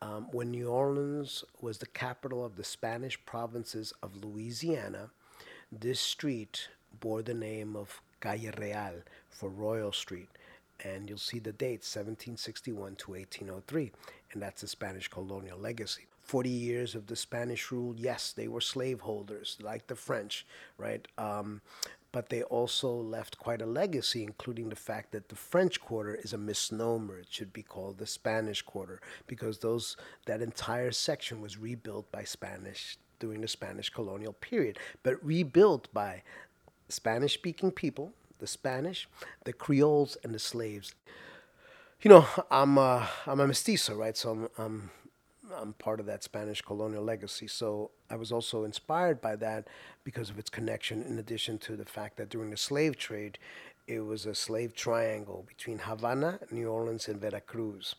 um, 0.00 0.26
when 0.32 0.50
New 0.50 0.68
Orleans 0.68 1.44
was 1.60 1.78
the 1.78 1.86
capital 1.86 2.44
of 2.44 2.56
the 2.56 2.64
Spanish 2.64 3.18
provinces 3.24 3.92
of 4.02 4.24
Louisiana, 4.24 5.10
this 5.70 6.00
street 6.00 6.68
bore 6.98 7.22
the 7.22 7.34
name 7.34 7.76
of 7.76 8.02
Calle 8.20 8.52
Real 8.58 9.02
for 9.30 9.48
Royal 9.48 9.92
Street 9.92 10.28
and 10.82 11.08
you'll 11.08 11.18
see 11.18 11.38
the 11.38 11.52
dates 11.52 11.94
1761 11.94 12.96
to 12.96 13.12
1803 13.12 13.92
and 14.32 14.42
that's 14.42 14.62
the 14.62 14.68
spanish 14.68 15.08
colonial 15.08 15.58
legacy 15.58 16.06
40 16.22 16.48
years 16.48 16.94
of 16.94 17.06
the 17.06 17.16
spanish 17.16 17.70
rule 17.70 17.94
yes 17.96 18.32
they 18.32 18.48
were 18.48 18.60
slaveholders 18.60 19.58
like 19.60 19.86
the 19.86 19.96
french 19.96 20.46
right 20.78 21.06
um, 21.18 21.60
but 22.12 22.28
they 22.28 22.42
also 22.42 22.90
left 22.92 23.38
quite 23.38 23.62
a 23.62 23.66
legacy, 23.66 24.22
including 24.22 24.68
the 24.68 24.76
fact 24.76 25.12
that 25.12 25.30
the 25.30 25.34
French 25.34 25.80
Quarter 25.80 26.16
is 26.16 26.34
a 26.34 26.38
misnomer. 26.38 27.18
It 27.20 27.28
should 27.30 27.54
be 27.54 27.62
called 27.62 27.96
the 27.96 28.06
Spanish 28.06 28.60
Quarter 28.60 29.00
because 29.26 29.58
those 29.58 29.96
that 30.26 30.42
entire 30.42 30.92
section 30.92 31.40
was 31.40 31.56
rebuilt 31.56 32.12
by 32.12 32.24
Spanish 32.24 32.98
during 33.18 33.40
the 33.40 33.48
Spanish 33.48 33.88
colonial 33.88 34.34
period, 34.34 34.78
but 35.02 35.24
rebuilt 35.24 35.88
by 35.94 36.22
Spanish-speaking 36.88 37.70
people 37.70 38.12
the 38.38 38.46
Spanish, 38.46 39.08
the 39.44 39.52
Creoles, 39.52 40.16
and 40.24 40.34
the 40.34 40.38
slaves. 40.38 40.94
You 42.02 42.10
know, 42.10 42.26
I'm 42.50 42.78
uh, 42.78 43.06
I'm 43.26 43.40
a 43.40 43.46
mestizo, 43.46 43.94
right? 43.94 44.16
So 44.16 44.30
I'm, 44.30 44.48
I'm 44.58 44.90
I'm 45.54 45.72
part 45.74 46.00
of 46.00 46.06
that 46.06 46.22
Spanish 46.22 46.62
colonial 46.62 47.04
legacy. 47.04 47.46
So 47.46 47.90
I 48.10 48.16
was 48.16 48.32
also 48.32 48.64
inspired 48.64 49.20
by 49.20 49.36
that 49.36 49.68
because 50.04 50.30
of 50.30 50.38
its 50.38 50.50
connection, 50.50 51.02
in 51.02 51.18
addition 51.18 51.58
to 51.58 51.76
the 51.76 51.84
fact 51.84 52.16
that 52.16 52.28
during 52.30 52.50
the 52.50 52.56
slave 52.56 52.96
trade, 52.96 53.38
it 53.86 54.00
was 54.00 54.26
a 54.26 54.34
slave 54.34 54.74
triangle 54.74 55.44
between 55.46 55.78
Havana, 55.78 56.38
New 56.50 56.68
Orleans, 56.68 57.08
and 57.08 57.20
Veracruz. 57.20 57.94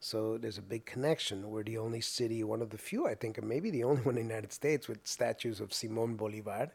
So 0.00 0.38
there's 0.38 0.58
a 0.58 0.62
big 0.62 0.84
connection. 0.86 1.50
We're 1.50 1.62
the 1.62 1.78
only 1.78 2.00
city, 2.00 2.42
one 2.44 2.62
of 2.62 2.70
the 2.70 2.78
few, 2.78 3.06
I 3.06 3.14
think, 3.14 3.38
and 3.38 3.48
maybe 3.48 3.70
the 3.70 3.84
only 3.84 4.02
one 4.08 4.16
in 4.16 4.28
the 4.28 4.34
United 4.34 4.52
States 4.52 4.88
with 4.88 5.06
statues 5.06 5.60
of 5.60 5.72
Simon 5.72 6.16
Bolivar 6.16 6.70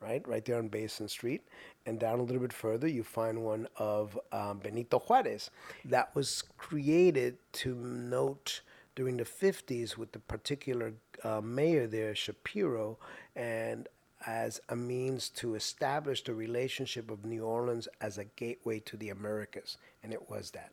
right? 0.00 0.26
Right 0.26 0.44
there 0.44 0.58
on 0.58 0.68
Basin 0.68 1.08
Street. 1.08 1.42
And 1.86 1.98
down 1.98 2.20
a 2.20 2.22
little 2.22 2.40
bit 2.40 2.52
further, 2.52 2.88
you 2.88 3.02
find 3.02 3.44
one 3.44 3.68
of 3.76 4.18
um, 4.32 4.58
Benito 4.58 4.98
Juarez. 4.98 5.50
That 5.84 6.14
was 6.14 6.42
created 6.58 7.38
to 7.52 7.74
note 7.74 8.60
during 8.94 9.16
the 9.16 9.24
50s 9.24 9.96
with 9.96 10.12
the 10.12 10.20
particular 10.20 10.94
uh, 11.22 11.40
mayor 11.40 11.86
there, 11.86 12.14
Shapiro, 12.14 12.98
and 13.34 13.88
as 14.26 14.60
a 14.68 14.76
means 14.76 15.28
to 15.28 15.54
establish 15.54 16.22
the 16.24 16.34
relationship 16.34 17.10
of 17.10 17.24
New 17.24 17.44
Orleans 17.44 17.88
as 18.00 18.16
a 18.18 18.24
gateway 18.24 18.80
to 18.80 18.96
the 18.96 19.10
Americas. 19.10 19.76
And 20.02 20.12
it 20.12 20.30
was 20.30 20.50
that 20.52 20.70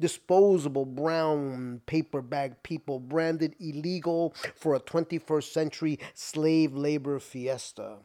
disposable 0.00 0.84
brown 0.84 1.80
paper 1.86 2.20
bag 2.20 2.62
people 2.62 2.98
branded 2.98 3.54
illegal 3.60 4.34
for 4.54 4.74
a 4.74 4.80
21st 4.80 5.52
century 5.52 5.98
slave 6.14 6.74
labor 6.74 7.18
fiesta. 7.18 7.96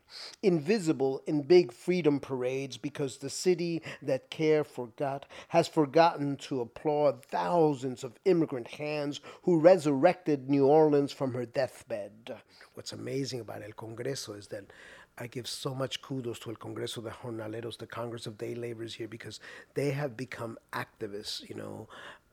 Invisible 0.43 1.21
in 1.25 1.41
big 1.41 1.71
freedom 1.71 2.19
parades 2.19 2.77
because 2.77 3.17
the 3.17 3.29
city 3.29 3.81
that 4.01 4.29
care 4.29 4.63
forgot 4.63 5.25
has 5.49 5.67
forgotten 5.67 6.35
to 6.37 6.61
applaud 6.61 7.25
thousands 7.25 8.03
of 8.03 8.19
immigrant 8.25 8.67
hands 8.67 9.21
who 9.43 9.59
resurrected 9.59 10.49
New 10.49 10.65
Orleans 10.65 11.11
from 11.11 11.33
her 11.33 11.45
deathbed. 11.45 12.35
What's 12.73 12.93
amazing 12.93 13.41
about 13.41 13.63
El 13.63 13.71
Congreso 13.71 14.37
is 14.37 14.47
that 14.47 14.65
I 15.19 15.27
give 15.27 15.47
so 15.47 15.75
much 15.75 16.01
kudos 16.01 16.39
to 16.39 16.49
El 16.49 16.55
Congreso 16.55 17.03
de 17.03 17.09
Jornaleros, 17.09 17.77
the 17.77 17.85
Congress 17.85 18.25
of 18.25 18.37
Day 18.37 18.55
Laborers 18.55 18.93
here, 18.93 19.07
because 19.07 19.39
they 19.73 19.91
have 19.91 20.15
become 20.15 20.57
activists, 20.73 21.47
you 21.49 21.55
know, 21.55 21.87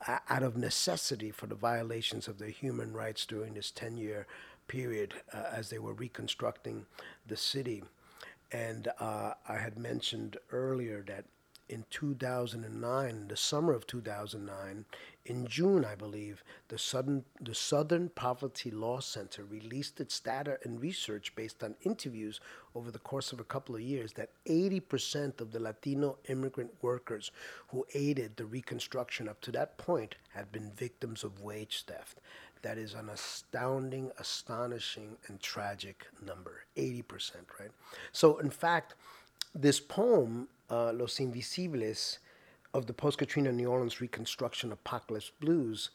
out 0.07 0.43
of 0.43 0.55
necessity 0.55 1.31
for 1.31 1.47
the 1.47 1.55
violations 1.55 2.27
of 2.27 2.39
their 2.39 2.49
human 2.49 2.93
rights 2.93 3.25
during 3.25 3.53
this 3.53 3.71
10 3.71 3.97
year 3.97 4.25
period 4.67 5.13
uh, 5.33 5.43
as 5.51 5.69
they 5.69 5.79
were 5.79 5.93
reconstructing 5.93 6.85
the 7.27 7.37
city. 7.37 7.83
And 8.51 8.87
uh, 8.99 9.33
I 9.47 9.57
had 9.57 9.77
mentioned 9.77 10.37
earlier 10.51 11.03
that 11.07 11.25
in 11.69 11.85
2009, 11.89 13.27
the 13.27 13.37
summer 13.37 13.73
of 13.73 13.85
2009, 13.87 14.85
in 15.25 15.45
June, 15.47 15.83
I 15.83 15.95
believe, 15.95 16.43
the 16.69 16.77
Southern, 16.77 17.25
the 17.41 17.53
Southern 17.53 18.09
Poverty 18.09 18.71
Law 18.71 18.99
Center 18.99 19.43
released 19.43 19.99
its 19.99 20.19
data 20.21 20.57
and 20.63 20.81
research 20.81 21.35
based 21.35 21.63
on 21.63 21.75
interviews 21.83 22.39
over 22.73 22.91
the 22.91 22.99
course 22.99 23.33
of 23.33 23.41
a 23.41 23.43
couple 23.43 23.75
of 23.75 23.81
years 23.81 24.13
that 24.13 24.29
80% 24.45 25.41
of 25.41 25.51
the 25.51 25.59
Latino 25.59 26.17
immigrant 26.29 26.71
workers 26.81 27.31
who 27.69 27.85
aided 27.93 28.37
the 28.37 28.45
reconstruction 28.45 29.27
up 29.27 29.41
to 29.41 29.51
that 29.51 29.77
point 29.77 30.15
had 30.33 30.51
been 30.51 30.71
victims 30.71 31.25
of 31.25 31.41
wage 31.41 31.83
theft. 31.85 32.21
That 32.61 32.77
is 32.77 32.93
an 32.93 33.09
astounding, 33.09 34.11
astonishing, 34.17 35.17
and 35.27 35.39
tragic 35.41 36.07
number 36.25 36.65
80%, 36.77 37.33
right? 37.59 37.71
So, 38.11 38.37
in 38.37 38.49
fact, 38.49 38.95
this 39.53 39.79
poem, 39.79 40.47
uh, 40.69 40.93
Los 40.93 41.19
Invisibles, 41.19 42.19
of 42.73 42.85
the 42.85 42.93
post 42.93 43.17
Katrina 43.17 43.51
New 43.51 43.69
Orleans 43.69 44.01
Reconstruction 44.01 44.71
Apocalypse 44.71 45.31
Blues, 45.39 45.89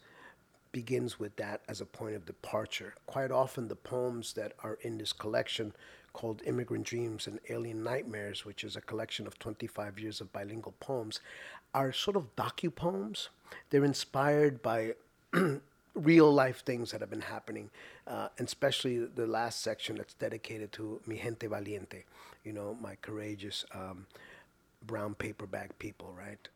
begins 0.72 1.18
with 1.18 1.36
that 1.36 1.60
as 1.68 1.80
a 1.80 1.86
point 1.86 2.16
of 2.16 2.24
departure. 2.24 2.94
Quite 3.06 3.30
often, 3.30 3.68
the 3.68 3.76
poems 3.76 4.32
that 4.32 4.54
are 4.64 4.78
in 4.82 4.98
this 4.98 5.12
collection, 5.12 5.72
called 6.12 6.42
Immigrant 6.44 6.84
Dreams 6.84 7.26
and 7.26 7.40
Alien 7.48 7.82
Nightmares, 7.82 8.44
which 8.44 8.64
is 8.64 8.76
a 8.76 8.80
collection 8.80 9.26
of 9.26 9.38
25 9.38 9.98
years 9.98 10.20
of 10.20 10.32
bilingual 10.32 10.74
poems, 10.80 11.20
are 11.74 11.92
sort 11.92 12.16
of 12.16 12.34
docu 12.36 12.74
poems. 12.74 13.28
They're 13.70 13.84
inspired 13.84 14.62
by 14.62 14.94
real 15.94 16.32
life 16.32 16.64
things 16.64 16.90
that 16.92 17.00
have 17.00 17.10
been 17.10 17.20
happening, 17.20 17.70
uh, 18.06 18.28
and 18.38 18.46
especially 18.46 19.04
the 19.04 19.26
last 19.26 19.60
section 19.62 19.96
that's 19.96 20.14
dedicated 20.14 20.72
to 20.72 21.00
Mi 21.06 21.16
Gente 21.16 21.46
Valiente, 21.46 22.04
you 22.44 22.52
know, 22.52 22.76
my 22.80 22.96
courageous 22.96 23.64
um, 23.74 24.06
brown 24.86 25.14
paper 25.14 25.46
bag 25.46 25.70
people, 25.78 26.14
right? 26.16 26.48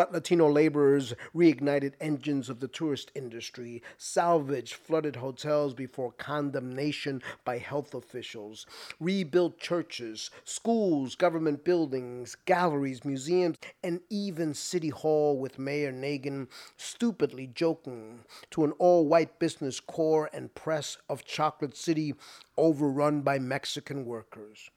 But 0.00 0.14
Latino 0.14 0.50
laborers 0.50 1.12
reignited 1.34 1.92
engines 2.00 2.48
of 2.48 2.60
the 2.60 2.68
tourist 2.68 3.12
industry, 3.14 3.82
salvaged 3.98 4.72
flooded 4.72 5.16
hotels 5.16 5.74
before 5.74 6.12
condemnation 6.12 7.22
by 7.44 7.58
health 7.58 7.92
officials, 7.92 8.64
rebuilt 8.98 9.58
churches, 9.58 10.30
schools, 10.42 11.16
government 11.16 11.64
buildings, 11.64 12.34
galleries, 12.46 13.04
museums, 13.04 13.58
and 13.82 14.00
even 14.08 14.54
City 14.54 14.88
Hall 14.88 15.36
with 15.36 15.58
Mayor 15.58 15.92
Nagin 15.92 16.48
stupidly 16.78 17.48
joking 17.48 18.20
to 18.52 18.64
an 18.64 18.72
all 18.78 19.06
white 19.06 19.38
business 19.38 19.80
core 19.80 20.30
and 20.32 20.54
press 20.54 20.96
of 21.10 21.26
Chocolate 21.26 21.76
City 21.76 22.14
overrun 22.56 23.20
by 23.20 23.38
Mexican 23.38 24.06
workers. 24.06 24.70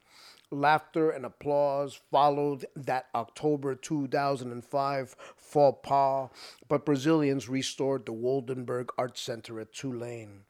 Laughter 0.53 1.09
and 1.09 1.25
applause 1.25 1.99
followed 2.11 2.65
that 2.75 3.07
October 3.15 3.73
2005 3.75 5.15
faux 5.35 5.79
pas, 5.81 6.29
but 6.67 6.85
Brazilians 6.85 7.49
restored 7.49 8.05
the 8.05 8.13
Woldenberg 8.13 8.89
Art 8.97 9.17
Center 9.17 9.59
at 9.59 9.73
Tulane 9.73 10.41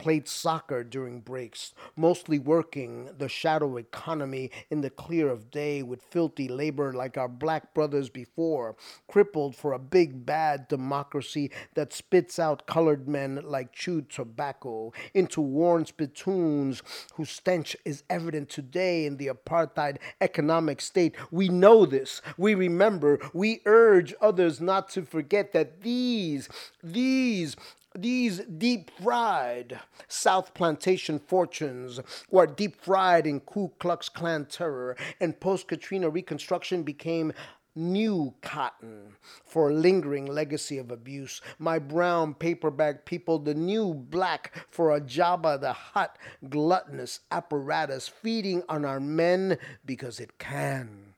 played 0.00 0.26
soccer 0.26 0.82
during 0.82 1.20
breaks, 1.20 1.74
mostly 1.96 2.38
working 2.38 3.10
the 3.18 3.28
shadow 3.28 3.76
economy 3.76 4.50
in 4.70 4.80
the 4.80 4.90
clear 4.90 5.28
of 5.28 5.50
day 5.50 5.82
with 5.82 6.02
filthy 6.02 6.48
labor 6.48 6.92
like 6.92 7.16
our 7.16 7.28
black 7.28 7.74
brothers 7.74 8.08
before, 8.08 8.74
crippled 9.08 9.54
for 9.54 9.72
a 9.72 9.78
big 9.78 10.24
bad 10.26 10.66
democracy 10.68 11.50
that 11.74 11.92
spits 11.92 12.38
out 12.38 12.66
colored 12.66 13.06
men 13.08 13.40
like 13.44 13.72
chewed 13.72 14.08
tobacco 14.10 14.92
into 15.14 15.40
worn 15.40 15.84
spittoons 15.84 16.82
whose 17.14 17.30
stench 17.30 17.76
is 17.84 18.02
evident 18.08 18.48
today 18.48 19.06
in 19.06 19.16
the 19.16 19.28
apartheid 19.28 19.98
economic 20.20 20.80
state. 20.80 21.14
We 21.30 21.48
know 21.48 21.86
this. 21.86 22.22
We 22.36 22.54
remember. 22.54 23.18
We 23.34 23.60
urge 23.66 24.14
others 24.20 24.60
not 24.60 24.88
to 24.90 25.02
forget 25.02 25.52
that 25.52 25.82
these, 25.82 26.48
these 26.82 27.56
these 27.96 28.38
deep 28.40 28.90
fried 29.00 29.80
South 30.06 30.54
Plantation 30.54 31.18
fortunes 31.18 32.00
were 32.30 32.46
deep 32.46 32.80
fried 32.80 33.26
in 33.26 33.40
Ku 33.40 33.72
Klux 33.78 34.08
Klan 34.08 34.46
terror, 34.46 34.96
and 35.20 35.40
post 35.40 35.68
Katrina 35.68 36.08
Reconstruction 36.08 36.82
became 36.82 37.32
new 37.74 38.34
cotton 38.42 39.16
for 39.44 39.70
a 39.70 39.74
lingering 39.74 40.26
legacy 40.26 40.78
of 40.78 40.90
abuse. 40.90 41.40
My 41.58 41.78
brown 41.78 42.34
paperback 42.34 43.04
people, 43.04 43.38
the 43.38 43.54
new 43.54 43.94
black 43.94 44.66
for 44.68 44.94
a 44.94 45.00
Jabba 45.00 45.60
the 45.60 45.72
Hutt 45.72 46.16
gluttonous 46.48 47.20
apparatus 47.30 48.08
feeding 48.08 48.62
on 48.68 48.84
our 48.84 49.00
men 49.00 49.58
because 49.84 50.20
it 50.20 50.38
can. 50.38 51.09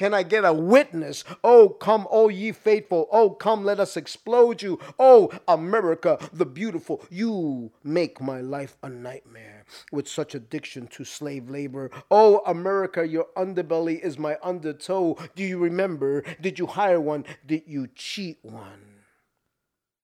Can 0.00 0.14
I 0.14 0.22
get 0.22 0.46
a 0.46 0.52
witness? 0.54 1.24
Oh, 1.44 1.68
come, 1.68 2.08
oh, 2.10 2.30
ye 2.30 2.52
faithful. 2.52 3.06
Oh, 3.12 3.28
come, 3.28 3.64
let 3.66 3.78
us 3.78 3.98
explode 3.98 4.62
you. 4.62 4.78
Oh, 4.98 5.30
America, 5.46 6.18
the 6.32 6.46
beautiful. 6.46 7.04
You 7.10 7.72
make 7.84 8.18
my 8.18 8.40
life 8.40 8.78
a 8.82 8.88
nightmare 8.88 9.66
with 9.92 10.08
such 10.08 10.34
addiction 10.34 10.86
to 10.86 11.04
slave 11.04 11.50
labor. 11.50 11.90
Oh, 12.10 12.40
America, 12.46 13.06
your 13.06 13.26
underbelly 13.36 14.00
is 14.00 14.18
my 14.18 14.38
undertow. 14.42 15.18
Do 15.36 15.44
you 15.44 15.58
remember? 15.58 16.24
Did 16.40 16.58
you 16.58 16.64
hire 16.64 16.98
one? 16.98 17.26
Did 17.46 17.64
you 17.66 17.86
cheat 17.94 18.38
one? 18.40 19.02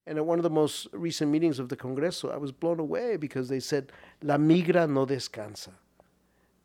And 0.06 0.18
at 0.18 0.26
one 0.26 0.38
of 0.38 0.42
the 0.42 0.50
most 0.50 0.88
recent 0.92 1.30
meetings 1.30 1.58
of 1.58 1.70
the 1.70 1.76
Congreso, 1.76 2.30
I 2.30 2.36
was 2.36 2.52
blown 2.52 2.80
away 2.80 3.16
because 3.16 3.48
they 3.48 3.60
said, 3.60 3.92
La 4.22 4.36
migra 4.36 4.86
no 4.86 5.06
descansa. 5.06 5.70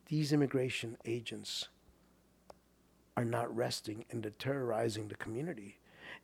These 0.08 0.34
immigration 0.34 0.98
agents 1.06 1.70
are 3.17 3.26
not 3.26 3.56
resting 3.56 4.06
and 4.10 4.24
they're 4.24 4.32
terrorizing 4.32 5.08
the 5.08 5.15
community. 5.15 5.78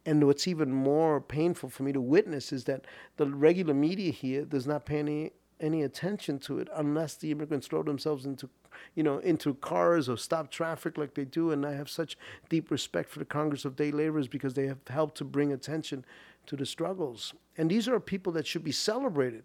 And 0.05 0.25
what's 0.25 0.47
even 0.47 0.71
more 0.71 1.19
painful 1.19 1.69
for 1.69 1.83
me 1.83 1.91
to 1.91 2.01
witness 2.01 2.51
is 2.51 2.63
that 2.65 2.85
the 3.17 3.27
regular 3.27 3.73
media 3.73 4.11
here 4.11 4.45
does 4.45 4.67
not 4.67 4.85
pay 4.85 4.99
any 4.99 5.31
any 5.59 5.81
attention 5.81 6.37
to 6.37 6.59
it 6.59 6.67
unless 6.75 7.15
the 7.15 7.31
immigrants 7.31 7.65
throw 7.65 7.81
themselves 7.81 8.25
into 8.25 8.47
you 8.93 9.01
know 9.01 9.17
into 9.19 9.55
cars 9.55 10.07
or 10.07 10.15
stop 10.15 10.51
traffic 10.51 10.97
like 10.97 11.13
they 11.13 11.25
do. 11.25 11.51
And 11.51 11.65
I 11.65 11.73
have 11.73 11.89
such 11.89 12.17
deep 12.49 12.69
respect 12.69 13.09
for 13.09 13.19
the 13.19 13.25
Congress 13.25 13.65
of 13.65 13.75
Day 13.75 13.91
Laborers 13.91 14.27
because 14.27 14.53
they 14.53 14.67
have 14.67 14.79
helped 14.87 15.17
to 15.17 15.25
bring 15.25 15.51
attention 15.51 16.05
to 16.45 16.55
the 16.55 16.65
struggles. 16.65 17.33
And 17.57 17.69
these 17.69 17.87
are 17.87 17.99
people 17.99 18.31
that 18.33 18.47
should 18.47 18.63
be 18.63 18.71
celebrated 18.71 19.43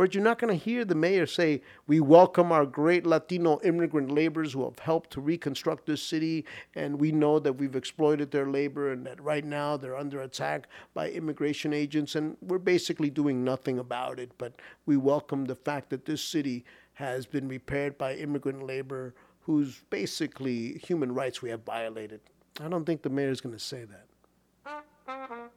but 0.00 0.14
you're 0.14 0.24
not 0.24 0.38
going 0.38 0.48
to 0.48 0.64
hear 0.64 0.82
the 0.82 0.94
mayor 0.94 1.26
say, 1.26 1.60
We 1.86 2.00
welcome 2.00 2.52
our 2.52 2.64
great 2.64 3.04
Latino 3.04 3.60
immigrant 3.62 4.10
laborers 4.10 4.54
who 4.54 4.64
have 4.64 4.78
helped 4.78 5.10
to 5.10 5.20
reconstruct 5.20 5.84
this 5.84 6.02
city, 6.02 6.46
and 6.74 6.98
we 6.98 7.12
know 7.12 7.38
that 7.38 7.52
we've 7.52 7.76
exploited 7.76 8.30
their 8.30 8.46
labor 8.46 8.92
and 8.92 9.04
that 9.04 9.22
right 9.22 9.44
now 9.44 9.76
they're 9.76 9.98
under 9.98 10.22
attack 10.22 10.68
by 10.94 11.10
immigration 11.10 11.74
agents, 11.74 12.14
and 12.14 12.38
we're 12.40 12.56
basically 12.56 13.10
doing 13.10 13.44
nothing 13.44 13.78
about 13.78 14.18
it. 14.18 14.32
But 14.38 14.54
we 14.86 14.96
welcome 14.96 15.44
the 15.44 15.54
fact 15.54 15.90
that 15.90 16.06
this 16.06 16.22
city 16.22 16.64
has 16.94 17.26
been 17.26 17.46
repaired 17.46 17.98
by 17.98 18.14
immigrant 18.14 18.66
labor 18.66 19.14
whose 19.42 19.82
basically 19.90 20.78
human 20.78 21.12
rights 21.12 21.42
we 21.42 21.50
have 21.50 21.62
violated. 21.64 22.20
I 22.58 22.68
don't 22.68 22.86
think 22.86 23.02
the 23.02 23.10
mayor 23.10 23.28
is 23.28 23.42
going 23.42 23.54
to 23.54 23.62
say 23.62 23.84
that. 23.84 25.50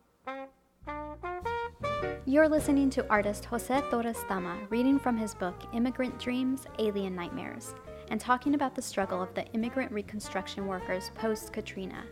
You're 2.25 2.49
listening 2.49 2.89
to 2.91 3.07
artist 3.09 3.45
Jose 3.45 3.81
Torres 3.91 4.17
Tama 4.27 4.57
reading 4.69 4.97
from 4.97 5.15
his 5.15 5.35
book 5.35 5.55
Immigrant 5.73 6.17
Dreams, 6.17 6.65
Alien 6.79 7.15
Nightmares, 7.15 7.75
and 8.09 8.19
talking 8.19 8.55
about 8.55 8.75
the 8.75 8.81
struggle 8.81 9.21
of 9.21 9.33
the 9.33 9.45
immigrant 9.53 9.91
reconstruction 9.91 10.65
workers 10.65 11.11
post 11.15 11.53
Katrina. 11.53 12.03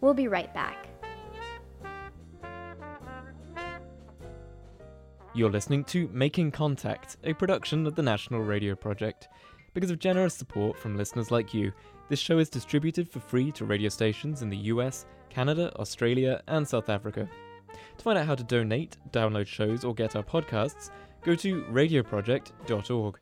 We'll 0.00 0.12
be 0.12 0.28
right 0.28 0.52
back. 0.52 0.88
You're 5.32 5.50
listening 5.50 5.84
to 5.84 6.08
Making 6.12 6.50
Contact, 6.50 7.16
a 7.24 7.32
production 7.32 7.86
of 7.86 7.94
the 7.94 8.02
National 8.02 8.42
Radio 8.42 8.74
Project. 8.74 9.28
Because 9.74 9.90
of 9.90 10.00
generous 10.00 10.34
support 10.34 10.76
from 10.76 10.96
listeners 10.96 11.30
like 11.30 11.54
you, 11.54 11.72
this 12.08 12.18
show 12.18 12.38
is 12.38 12.50
distributed 12.50 13.08
for 13.08 13.20
free 13.20 13.52
to 13.52 13.64
radio 13.64 13.88
stations 13.88 14.42
in 14.42 14.50
the 14.50 14.56
US, 14.56 15.06
Canada, 15.28 15.72
Australia, 15.76 16.42
and 16.48 16.66
South 16.66 16.88
Africa. 16.88 17.28
To 17.98 18.04
find 18.04 18.18
out 18.18 18.26
how 18.26 18.34
to 18.34 18.44
donate, 18.44 18.96
download 19.12 19.46
shows, 19.46 19.84
or 19.84 19.94
get 19.94 20.16
our 20.16 20.22
podcasts, 20.22 20.90
go 21.22 21.34
to 21.34 21.62
radioproject.org. 21.64 23.18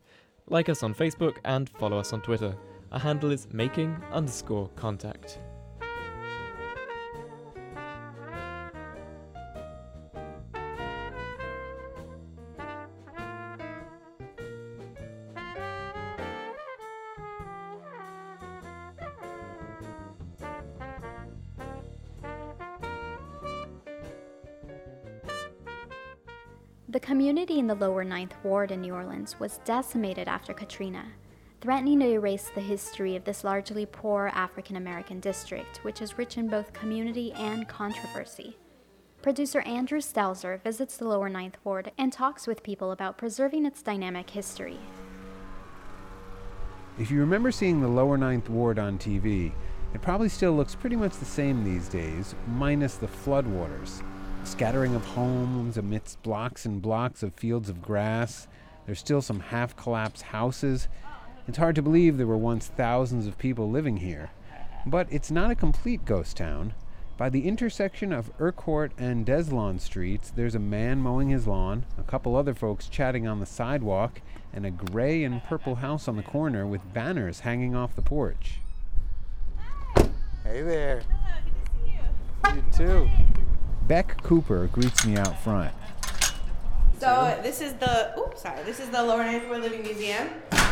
Like 0.47 0.69
us 0.69 0.83
on 0.83 0.95
Facebook 0.95 1.37
and 1.45 1.69
follow 1.69 1.97
us 1.97 2.13
on 2.13 2.21
Twitter. 2.21 2.55
Our 2.91 2.99
handle 2.99 3.31
is 3.31 3.47
making 3.51 3.95
underscore 4.11 4.69
contact. 4.75 5.39
Ward 28.43 28.71
in 28.71 28.81
New 28.81 28.93
Orleans 28.93 29.39
was 29.39 29.59
decimated 29.65 30.27
after 30.27 30.53
Katrina, 30.53 31.05
threatening 31.61 31.99
to 31.99 32.07
erase 32.07 32.49
the 32.53 32.61
history 32.61 33.15
of 33.15 33.25
this 33.25 33.43
largely 33.43 33.85
poor 33.85 34.31
African 34.33 34.75
American 34.75 35.19
district, 35.19 35.77
which 35.83 36.01
is 36.01 36.17
rich 36.17 36.37
in 36.37 36.47
both 36.47 36.73
community 36.73 37.31
and 37.33 37.67
controversy. 37.67 38.57
Producer 39.21 39.59
Andrew 39.61 39.99
Stelzer 39.99 40.61
visits 40.63 40.95
the 40.95 41.07
lower 41.07 41.27
Ninth 41.27 41.57
Ward 41.65 41.91
and 41.97 42.13
talks 42.13 42.47
with 42.47 42.63
people 42.63 42.91
about 42.91 43.17
preserving 43.17 43.65
its 43.65 43.81
dynamic 43.81 44.29
history. 44.29 44.79
If 46.97 47.11
you 47.11 47.19
remember 47.19 47.51
seeing 47.51 47.81
the 47.81 47.87
lower 47.87 48.17
Ninth 48.17 48.49
Ward 48.49 48.79
on 48.79 48.97
TV, 48.97 49.51
it 49.93 50.01
probably 50.01 50.29
still 50.29 50.53
looks 50.53 50.75
pretty 50.75 50.95
much 50.95 51.17
the 51.17 51.25
same 51.25 51.63
these 51.63 51.89
days, 51.89 52.35
minus 52.47 52.95
the 52.95 53.07
floodwaters. 53.07 54.03
Scattering 54.49 54.95
of 54.95 55.05
homes 55.05 55.77
amidst 55.77 56.21
blocks 56.21 56.65
and 56.65 56.81
blocks 56.81 57.23
of 57.23 57.33
fields 57.33 57.69
of 57.69 57.81
grass. 57.81 58.47
There's 58.85 58.99
still 58.99 59.21
some 59.21 59.39
half 59.39 59.75
collapsed 59.77 60.23
houses. 60.23 60.89
It's 61.47 61.59
hard 61.59 61.75
to 61.75 61.81
believe 61.81 62.17
there 62.17 62.27
were 62.27 62.35
once 62.35 62.67
thousands 62.67 63.25
of 63.25 63.37
people 63.37 63.69
living 63.69 63.97
here. 63.97 64.31
But 64.85 65.07
it's 65.11 65.31
not 65.31 65.51
a 65.51 65.55
complete 65.55 66.03
ghost 66.03 66.35
town. 66.35 66.73
By 67.15 67.29
the 67.29 67.47
intersection 67.47 68.11
of 68.11 68.31
Urquhart 68.39 68.91
and 68.97 69.25
Deslonde 69.25 69.79
streets, 69.79 70.31
there's 70.31 70.55
a 70.55 70.59
man 70.59 70.99
mowing 70.99 71.29
his 71.29 71.47
lawn, 71.47 71.85
a 71.97 72.03
couple 72.03 72.35
other 72.35 72.55
folks 72.55 72.89
chatting 72.89 73.27
on 73.27 73.39
the 73.39 73.45
sidewalk, 73.45 74.19
and 74.51 74.65
a 74.65 74.71
gray 74.71 75.23
and 75.23 75.43
purple 75.43 75.75
house 75.75 76.07
on 76.07 76.17
the 76.17 76.23
corner 76.23 76.65
with 76.65 76.93
banners 76.93 77.41
hanging 77.41 77.75
off 77.75 77.95
the 77.95 78.01
porch. 78.01 78.59
Hey 80.43 80.63
there. 80.63 81.03
Hello, 82.41 82.61
good 82.65 82.73
to 82.73 82.81
see 82.81 82.83
you. 82.83 82.97
You 82.97 83.07
too. 83.07 83.09
Beck 83.89 84.21
Cooper 84.21 84.67
greets 84.67 85.03
me 85.03 85.17
out 85.17 85.41
front. 85.41 85.73
So 86.99 87.39
this 87.41 87.59
is 87.59 87.73
the 87.73 88.13
oops, 88.19 88.43
sorry. 88.43 88.61
This 88.61 88.79
is 88.79 88.89
the 88.89 89.01
Lower 89.01 89.23
Ninth 89.23 89.47
Ward 89.47 89.63
Living 89.63 89.81
Museum, 89.81 90.29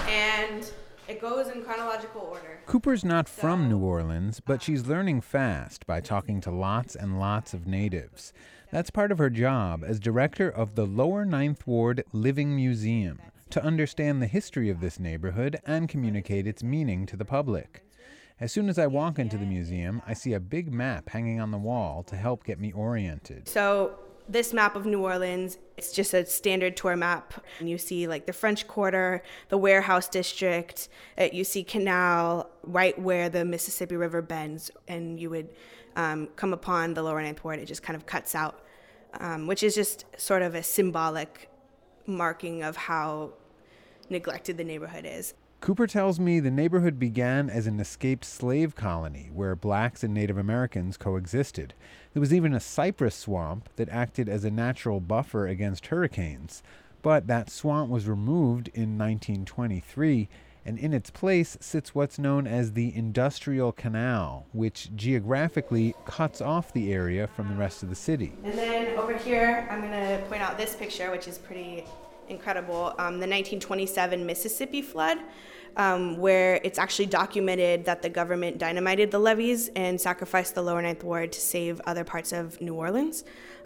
and 0.07 0.71
it 1.07 1.19
goes 1.19 1.47
in 1.47 1.63
chronological 1.63 2.21
order. 2.21 2.59
Cooper's 2.67 3.03
not 3.03 3.27
from 3.27 3.67
New 3.69 3.79
Orleans, 3.79 4.39
but 4.39 4.61
she's 4.61 4.85
learning 4.85 5.21
fast 5.21 5.87
by 5.87 5.99
talking 5.99 6.41
to 6.41 6.51
lots 6.51 6.95
and 6.95 7.19
lots 7.19 7.55
of 7.55 7.65
natives. 7.65 8.33
That's 8.71 8.91
part 8.91 9.11
of 9.11 9.17
her 9.17 9.31
job 9.31 9.83
as 9.83 9.99
director 9.99 10.47
of 10.47 10.75
the 10.75 10.85
Lower 10.85 11.25
Ninth 11.25 11.65
Ward 11.65 12.03
Living 12.13 12.55
Museum, 12.55 13.19
to 13.49 13.63
understand 13.63 14.21
the 14.21 14.27
history 14.27 14.69
of 14.69 14.79
this 14.79 14.99
neighborhood 14.99 15.59
and 15.65 15.89
communicate 15.89 16.45
its 16.45 16.61
meaning 16.61 17.07
to 17.07 17.17
the 17.17 17.25
public. 17.25 17.83
As 18.39 18.51
soon 18.51 18.69
as 18.69 18.77
I 18.77 18.85
walk 18.85 19.17
into 19.17 19.35
the 19.35 19.45
museum, 19.45 20.01
I 20.05 20.13
see 20.13 20.33
a 20.33 20.39
big 20.39 20.71
map 20.71 21.09
hanging 21.09 21.41
on 21.41 21.49
the 21.49 21.57
wall 21.57 22.03
to 22.03 22.15
help 22.15 22.43
get 22.43 22.59
me 22.59 22.71
oriented. 22.71 23.47
So 23.47 23.97
this 24.29 24.53
map 24.53 24.75
of 24.75 24.85
New 24.85 25.01
Orleans, 25.01 25.57
it's 25.75 25.91
just 25.91 26.13
a 26.13 26.23
standard 26.23 26.77
tour 26.77 26.95
map. 26.95 27.33
And 27.59 27.67
you 27.67 27.79
see 27.79 28.07
like 28.07 28.27
the 28.27 28.33
French 28.33 28.67
Quarter, 28.67 29.23
the 29.49 29.57
Warehouse 29.57 30.07
District, 30.07 30.87
uh, 31.17 31.29
you 31.33 31.43
see 31.43 31.63
Canal, 31.63 32.47
right 32.61 32.97
where 32.99 33.27
the 33.27 33.43
Mississippi 33.43 33.95
River 33.95 34.21
bends, 34.21 34.69
and 34.87 35.19
you 35.19 35.31
would 35.31 35.49
um, 35.95 36.27
come 36.35 36.53
upon 36.53 36.93
the 36.93 37.01
Lower 37.01 37.21
Ninth 37.21 37.43
Ward. 37.43 37.57
It 37.57 37.65
just 37.65 37.81
kind 37.81 37.95
of 37.95 38.05
cuts 38.05 38.35
out, 38.35 38.63
um, 39.19 39.47
which 39.47 39.63
is 39.63 39.73
just 39.73 40.05
sort 40.15 40.43
of 40.43 40.53
a 40.53 40.61
symbolic 40.61 41.49
marking 42.05 42.61
of 42.61 42.77
how 42.77 43.33
neglected 44.11 44.57
the 44.57 44.63
neighborhood 44.63 45.05
is. 45.07 45.33
Cooper 45.59 45.87
tells 45.87 46.19
me 46.19 46.39
the 46.39 46.51
neighborhood 46.51 46.99
began 46.99 47.49
as 47.49 47.65
an 47.67 47.79
escaped 47.79 48.23
slave 48.23 48.75
colony 48.75 49.29
where 49.33 49.55
blacks 49.55 50.03
and 50.03 50.13
Native 50.13 50.37
Americans 50.37 50.97
coexisted. 50.97 51.73
There 52.13 52.21
was 52.21 52.33
even 52.33 52.53
a 52.53 52.59
cypress 52.59 53.15
swamp 53.15 53.67
that 53.75 53.89
acted 53.89 54.29
as 54.29 54.45
a 54.45 54.51
natural 54.51 54.99
buffer 54.99 55.47
against 55.47 55.87
hurricanes. 55.87 56.61
But 57.01 57.27
that 57.27 57.49
swamp 57.49 57.89
was 57.89 58.07
removed 58.07 58.67
in 58.69 58.97
1923, 58.97 60.29
and 60.65 60.77
in 60.77 60.93
its 60.93 61.09
place 61.09 61.57
sits 61.59 61.95
what's 61.95 62.19
known 62.19 62.45
as 62.45 62.73
the 62.73 62.95
Industrial 62.95 63.71
Canal, 63.71 64.45
which 64.51 64.89
geographically 64.95 65.95
cuts 66.05 66.39
off 66.39 66.71
the 66.73 66.93
area 66.93 67.27
from 67.27 67.49
the 67.49 67.55
rest 67.55 67.81
of 67.81 67.89
the 67.89 67.95
city. 67.95 68.33
And 68.43 68.57
then 68.57 68.97
over 68.97 69.17
here, 69.17 69.67
I'm 69.71 69.81
going 69.81 69.91
to 69.91 70.23
point 70.27 70.41
out 70.41 70.57
this 70.57 70.75
picture, 70.75 71.09
which 71.11 71.27
is 71.27 71.37
pretty 71.37 71.85
incredible 72.29 72.93
um, 72.97 73.19
the 73.19 73.27
1927 73.27 74.25
Mississippi 74.25 74.81
flood, 74.81 75.17
um, 75.75 76.17
where 76.17 76.59
it's 76.63 76.79
actually 76.79 77.05
documented 77.05 77.85
that 77.85 78.01
the 78.01 78.09
government 78.09 78.57
dynamited 78.57 79.11
the 79.11 79.19
levees 79.19 79.69
and 79.75 79.99
sacrificed 79.99 80.55
the 80.55 80.61
lower 80.61 80.81
Ninth 80.81 81.03
Ward 81.03 81.31
to 81.31 81.39
save 81.39 81.79
other 81.85 82.03
parts 82.03 82.31
of 82.31 82.59
New 82.59 82.73
Orleans. 82.73 83.23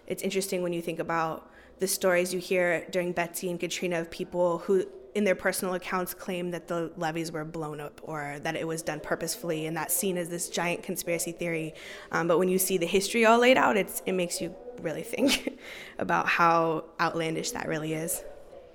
It's 0.08 0.24
interesting 0.24 0.62
when 0.62 0.74
you 0.74 0.82
think 0.82 1.00
about 1.00 1.50
the 1.80 1.88
stories 1.88 2.34
you 2.34 2.40
hear 2.40 2.86
during 2.92 3.12
Betsy 3.12 3.50
and 3.50 3.60
Katrina 3.60 4.02
of 4.02 4.12
people 4.12 4.60
who, 4.60 4.86
in 5.16 5.24
their 5.24 5.36
personal 5.36 5.74
accounts, 5.74 6.14
claim 6.14 6.52
that 6.52 6.68
the 6.68 6.92
levees 6.98 7.32
were 7.32 7.46
blown 7.46 7.80
up 7.80 8.00
or 8.04 8.38
that 8.44 8.56
it 8.56 8.68
was 8.68 8.82
done 8.82 9.00
purposefully, 9.00 9.66
and 9.66 9.76
that's 9.76 9.94
seen 9.94 10.18
as 10.18 10.30
this 10.30 10.50
giant 10.50 10.84
conspiracy 10.84 11.32
theory. 11.32 11.74
Um, 12.12 12.28
but 12.28 12.38
when 12.40 12.50
you 12.50 12.60
see 12.60 12.78
the 12.78 12.86
history 12.86 13.26
all 13.26 13.40
laid 13.40 13.58
out, 13.58 13.78
it's, 13.78 14.04
it 14.06 14.12
makes 14.12 14.42
you 14.42 14.54
really 14.82 15.04
think 15.04 15.60
about 15.98 16.28
how 16.28 16.86
outlandish 17.00 17.52
that 17.52 17.68
really 17.68 17.94
is. 17.94 18.24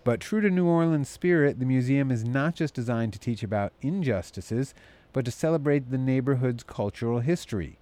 But 0.07 0.21
true 0.21 0.41
to 0.41 0.51
New 0.51 0.67
Orleans' 0.67 1.09
spirit, 1.09 1.59
the 1.59 1.67
museum 1.67 2.13
is 2.13 2.25
not 2.25 2.55
just 2.55 2.75
designed 2.75 3.13
to 3.15 3.19
teach 3.19 3.43
about 3.43 3.73
injustices, 3.83 4.73
but 5.13 5.25
to 5.25 5.33
celebrate 5.33 5.91
the 5.91 5.99
neighborhood's 5.99 6.63
cultural 6.63 7.19
history. 7.19 7.81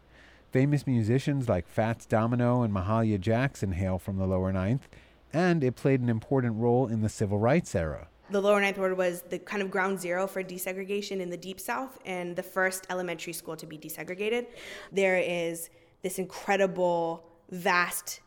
Famous 0.51 0.87
musicians 0.87 1.51
like 1.51 1.69
Fats 1.69 2.07
Domino 2.07 2.63
and 2.63 2.73
Mahalia 2.73 3.21
Jackson 3.21 3.73
hail 3.73 3.99
from 3.99 4.17
the 4.17 4.27
lower 4.27 4.55
ninth, 4.55 4.89
and 5.35 5.63
it 5.63 5.77
played 5.77 6.01
an 6.01 6.09
important 6.09 6.57
role 6.57 6.87
in 6.87 7.03
the 7.03 7.11
civil 7.11 7.39
rights 7.39 7.75
era. 7.75 8.09
The 8.31 8.41
lower 8.41 8.59
ninth 8.59 8.79
ward 8.79 8.97
was 8.97 9.21
the 9.29 9.39
kind 9.39 9.63
of 9.63 9.71
ground 9.71 10.01
zero 10.01 10.27
for 10.27 10.43
desegregation 10.43 11.21
in 11.21 11.29
the 11.29 11.37
deep 11.37 11.61
south 11.61 11.99
and 12.07 12.37
the 12.37 12.43
first 12.43 12.87
elementary 12.89 13.35
school 13.35 13.55
to 13.57 13.67
be 13.67 13.77
desegregated. 13.77 14.47
There 14.91 15.19
is 15.19 15.69
this 16.01 16.19
incredible, 16.19 17.27
vast, 17.51 18.21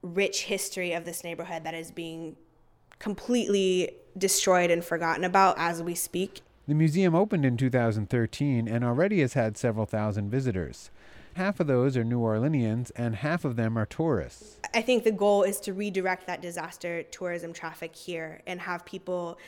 rich 0.00 0.44
history 0.44 0.94
of 0.94 1.04
this 1.04 1.22
neighborhood 1.24 1.64
that 1.64 1.74
is 1.74 1.90
being 1.90 2.34
completely 2.98 3.92
destroyed 4.16 4.70
and 4.70 4.84
forgotten 4.84 5.24
about 5.24 5.56
as 5.58 5.82
we 5.82 5.94
speak. 5.94 6.40
The 6.66 6.74
museum 6.74 7.14
opened 7.14 7.44
in 7.44 7.56
2013 7.56 8.68
and 8.68 8.84
already 8.84 9.20
has 9.20 9.32
had 9.32 9.56
several 9.56 9.86
thousand 9.86 10.30
visitors. 10.30 10.90
Half 11.34 11.60
of 11.60 11.66
those 11.66 11.96
are 11.96 12.04
New 12.04 12.18
Orleanians 12.20 12.90
and 12.96 13.16
half 13.16 13.44
of 13.44 13.56
them 13.56 13.78
are 13.78 13.86
tourists. 13.86 14.58
I 14.74 14.82
think 14.82 15.04
the 15.04 15.12
goal 15.12 15.44
is 15.44 15.60
to 15.60 15.72
redirect 15.72 16.26
that 16.26 16.42
disaster 16.42 17.04
tourism 17.04 17.52
traffic 17.52 17.94
here 17.94 18.42
and 18.46 18.60
have 18.60 18.84
people 18.84 19.38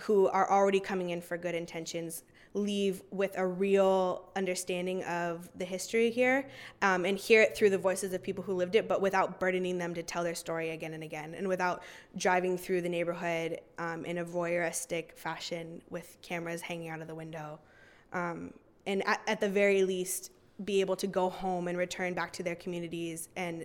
who 0.00 0.28
are 0.28 0.50
already 0.50 0.80
coming 0.80 1.10
in 1.10 1.20
for 1.20 1.36
good 1.36 1.54
intentions 1.54 2.22
leave 2.54 3.02
with 3.10 3.36
a 3.38 3.46
real 3.46 4.28
understanding 4.34 5.04
of 5.04 5.48
the 5.56 5.64
history 5.64 6.10
here 6.10 6.48
um, 6.82 7.04
and 7.04 7.16
hear 7.16 7.42
it 7.42 7.56
through 7.56 7.70
the 7.70 7.78
voices 7.78 8.12
of 8.12 8.22
people 8.22 8.42
who 8.42 8.54
lived 8.54 8.74
it, 8.74 8.88
but 8.88 9.00
without 9.00 9.38
burdening 9.38 9.78
them 9.78 9.94
to 9.94 10.02
tell 10.02 10.24
their 10.24 10.34
story 10.34 10.70
again 10.70 10.92
and 10.94 11.04
again, 11.04 11.34
and 11.34 11.46
without 11.46 11.82
driving 12.16 12.58
through 12.58 12.80
the 12.80 12.88
neighborhood 12.88 13.60
um, 13.78 14.04
in 14.04 14.18
a 14.18 14.24
voyeuristic 14.24 15.12
fashion 15.16 15.80
with 15.90 16.16
cameras 16.22 16.60
hanging 16.60 16.88
out 16.88 17.00
of 17.00 17.06
the 17.06 17.14
window. 17.14 17.58
Um, 18.12 18.52
and 18.86 19.06
at, 19.06 19.20
at 19.28 19.40
the 19.40 19.48
very 19.48 19.84
least, 19.84 20.32
be 20.64 20.80
able 20.80 20.96
to 20.96 21.06
go 21.06 21.30
home 21.30 21.68
and 21.68 21.78
return 21.78 22.14
back 22.14 22.32
to 22.34 22.42
their 22.42 22.56
communities 22.56 23.28
and 23.36 23.64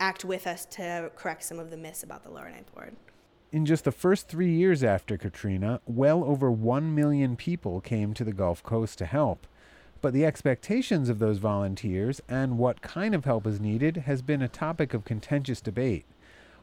act 0.00 0.24
with 0.24 0.46
us 0.46 0.66
to 0.66 1.10
correct 1.16 1.42
some 1.42 1.58
of 1.58 1.70
the 1.70 1.76
myths 1.76 2.02
about 2.02 2.22
the 2.22 2.30
Lower 2.30 2.50
Ninth 2.50 2.70
Ward. 2.76 2.94
In 3.50 3.64
just 3.64 3.84
the 3.84 3.92
first 3.92 4.28
three 4.28 4.52
years 4.52 4.84
after 4.84 5.16
Katrina, 5.16 5.80
well 5.86 6.22
over 6.22 6.50
1 6.50 6.94
million 6.94 7.34
people 7.34 7.80
came 7.80 8.12
to 8.12 8.22
the 8.22 8.34
Gulf 8.34 8.62
Coast 8.62 8.98
to 8.98 9.06
help. 9.06 9.46
But 10.02 10.12
the 10.12 10.26
expectations 10.26 11.08
of 11.08 11.18
those 11.18 11.38
volunteers 11.38 12.20
and 12.28 12.58
what 12.58 12.82
kind 12.82 13.14
of 13.14 13.24
help 13.24 13.46
is 13.46 13.58
needed 13.58 13.98
has 14.04 14.20
been 14.20 14.42
a 14.42 14.48
topic 14.48 14.92
of 14.92 15.06
contentious 15.06 15.62
debate. 15.62 16.04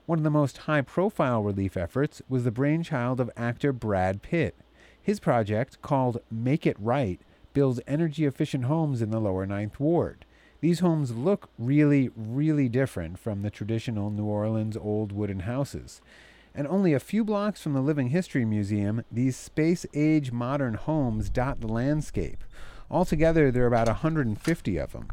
One 0.06 0.20
of 0.20 0.24
the 0.24 0.30
most 0.30 0.60
high 0.60 0.82
profile 0.82 1.42
relief 1.42 1.76
efforts 1.76 2.22
was 2.30 2.44
the 2.44 2.52
brainchild 2.52 3.20
of 3.20 3.32
actor 3.36 3.74
Brad 3.74 4.22
Pitt. 4.22 4.54
His 5.02 5.20
project, 5.20 5.82
called 5.82 6.22
Make 6.30 6.68
It 6.68 6.78
Right, 6.80 7.20
builds 7.54 7.82
energy 7.88 8.26
efficient 8.26 8.66
homes 8.66 9.02
in 9.02 9.10
the 9.10 9.20
lower 9.20 9.48
Ninth 9.48 9.80
Ward. 9.80 10.24
These 10.62 10.82
homes 10.82 11.16
look 11.16 11.50
really, 11.58 12.12
really 12.16 12.70
different 12.70 13.18
from 13.18 13.42
the 13.42 13.50
traditional 13.50 14.12
New 14.12 14.26
Orleans 14.26 14.78
old 14.78 15.12
wooden 15.12 15.42
houses. 15.42 16.00
And 16.58 16.68
only 16.68 16.94
a 16.94 17.02
few 17.02 17.26
blocks 17.26 17.62
from 17.62 17.74
the 17.74 17.82
Living 17.82 18.12
History 18.12 18.46
Museum, 18.46 19.04
these 19.12 19.36
space 19.36 19.86
age 19.94 20.32
modern 20.32 20.76
homes 20.76 21.30
dot 21.30 21.60
the 21.60 21.68
landscape. 21.68 22.46
Altogether, 22.90 23.52
there 23.52 23.66
are 23.66 23.68
about 23.68 23.88
150 23.88 24.78
of 24.78 24.94
them. 24.94 25.10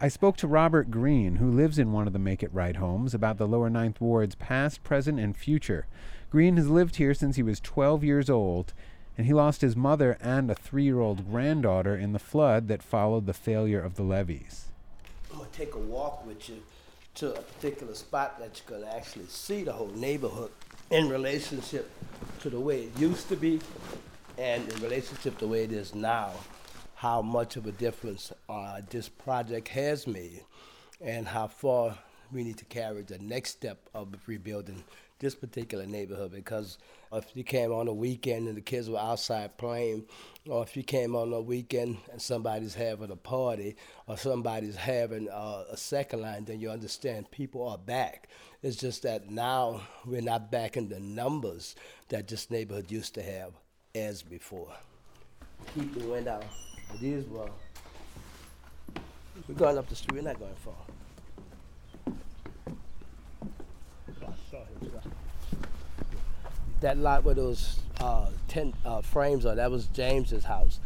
I 0.00 0.08
spoke 0.08 0.38
to 0.38 0.48
Robert 0.48 0.90
Green, 0.90 1.36
who 1.36 1.50
lives 1.50 1.78
in 1.78 1.92
one 1.92 2.06
of 2.06 2.14
the 2.14 2.18
Make 2.18 2.42
It 2.42 2.54
Right 2.54 2.76
homes, 2.76 3.12
about 3.12 3.36
the 3.36 3.46
Lower 3.46 3.68
Ninth 3.68 4.00
Ward's 4.00 4.34
past, 4.34 4.82
present, 4.82 5.20
and 5.20 5.36
future. 5.36 5.86
Green 6.30 6.56
has 6.56 6.70
lived 6.70 6.96
here 6.96 7.12
since 7.12 7.36
he 7.36 7.42
was 7.42 7.60
12 7.60 8.02
years 8.02 8.30
old, 8.30 8.72
and 9.18 9.26
he 9.26 9.34
lost 9.34 9.60
his 9.60 9.76
mother 9.76 10.16
and 10.22 10.50
a 10.50 10.54
three 10.54 10.84
year 10.84 11.00
old 11.00 11.30
granddaughter 11.30 11.94
in 11.94 12.14
the 12.14 12.18
flood 12.18 12.68
that 12.68 12.82
followed 12.82 13.26
the 13.26 13.34
failure 13.34 13.80
of 13.82 13.96
the 13.96 14.02
levees. 14.02 14.68
To 15.30 15.46
take 15.52 15.74
a 15.74 15.78
walk 15.78 16.26
with 16.26 16.48
you 16.48 16.62
to 17.14 17.34
a 17.34 17.42
particular 17.42 17.94
spot 17.94 18.38
that 18.38 18.58
you 18.58 18.74
can 18.74 18.84
actually 18.88 19.26
see 19.26 19.64
the 19.64 19.72
whole 19.72 19.90
neighborhood 19.94 20.50
in 20.92 21.08
relationship 21.08 21.90
to 22.38 22.50
the 22.50 22.60
way 22.60 22.82
it 22.82 22.98
used 22.98 23.26
to 23.26 23.34
be 23.34 23.58
and 24.36 24.70
in 24.70 24.82
relationship 24.82 25.32
to 25.38 25.46
the 25.46 25.50
way 25.50 25.64
it 25.64 25.72
is 25.72 25.94
now, 25.94 26.30
how 26.94 27.22
much 27.22 27.56
of 27.56 27.66
a 27.66 27.72
difference 27.72 28.30
uh, 28.50 28.78
this 28.90 29.08
project 29.08 29.68
has 29.68 30.06
made 30.06 30.44
and 31.00 31.26
how 31.26 31.46
far 31.46 31.96
we 32.30 32.44
need 32.44 32.58
to 32.58 32.66
carry 32.66 33.00
the 33.02 33.18
next 33.20 33.52
step 33.52 33.78
of 33.94 34.08
rebuilding 34.26 34.84
this 35.18 35.34
particular 35.34 35.86
neighborhood 35.86 36.30
because 36.30 36.76
if 37.12 37.36
you 37.36 37.44
came 37.44 37.72
on 37.72 37.88
a 37.88 37.92
weekend 37.92 38.48
and 38.48 38.56
the 38.56 38.60
kids 38.62 38.90
were 38.90 38.98
outside 38.98 39.56
playing, 39.58 40.04
or 40.48 40.62
if 40.62 40.76
you 40.76 40.82
came 40.82 41.14
on 41.14 41.32
a 41.32 41.40
weekend 41.40 41.98
and 42.10 42.20
somebody's 42.20 42.74
having 42.74 43.10
a 43.10 43.16
party 43.16 43.76
or 44.06 44.16
somebody's 44.16 44.76
having 44.76 45.28
uh, 45.30 45.64
a 45.70 45.76
second 45.76 46.22
line, 46.22 46.44
then 46.44 46.58
you 46.58 46.70
understand 46.70 47.30
people 47.30 47.68
are 47.68 47.78
back. 47.78 48.28
It's 48.62 48.76
just 48.76 49.02
that 49.02 49.30
now 49.30 49.82
we're 50.06 50.20
not 50.20 50.50
back 50.50 50.76
in 50.76 50.88
the 50.88 51.00
numbers 51.00 51.74
that 52.08 52.28
this 52.28 52.50
neighborhood 52.50 52.90
used 52.90 53.14
to 53.14 53.22
have 53.22 53.52
as 53.94 54.22
before. 54.22 54.72
The 55.74 56.06
wind 56.06 56.28
out. 56.28 56.44
These 57.00 57.26
were. 57.26 57.48
We're 59.48 59.54
going 59.54 59.78
up 59.78 59.88
the 59.88 59.96
street. 59.96 60.14
We're 60.14 60.28
not 60.28 60.38
going 60.38 60.54
far. 60.64 60.74
that 66.82 66.98
lot 66.98 67.24
where 67.24 67.34
those 67.34 67.80
uh, 68.00 68.26
tent 68.48 68.74
uh, 68.84 69.00
frames 69.00 69.46
are, 69.46 69.54
that 69.54 69.70
was 69.70 69.86
James's 69.86 70.44
house. 70.44 70.80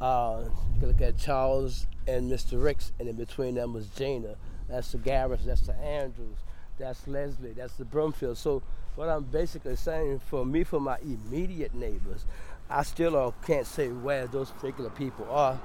Uh, 0.00 0.42
you 0.74 0.80
can 0.80 0.88
look 0.88 1.00
at 1.00 1.16
Charles 1.16 1.86
and 2.06 2.30
Mr. 2.30 2.62
Ricks, 2.62 2.92
and 2.98 3.08
in 3.08 3.16
between 3.16 3.54
them 3.54 3.72
was 3.72 3.86
Gina. 3.88 4.34
That's 4.68 4.92
the 4.92 4.98
Garris, 4.98 5.44
that's 5.44 5.62
the 5.62 5.74
Andrews, 5.74 6.36
that's 6.78 7.06
Leslie, 7.06 7.52
that's 7.52 7.74
the 7.74 7.84
Brumfield. 7.84 8.36
So 8.36 8.62
what 8.94 9.08
I'm 9.08 9.24
basically 9.24 9.76
saying 9.76 10.20
for 10.20 10.44
me, 10.44 10.64
for 10.64 10.80
my 10.80 10.98
immediate 10.98 11.74
neighbors, 11.74 12.26
I 12.68 12.82
still 12.82 13.34
can't 13.46 13.66
say 13.66 13.88
where 13.88 14.26
those 14.26 14.50
particular 14.50 14.90
people 14.90 15.26
are 15.30 15.58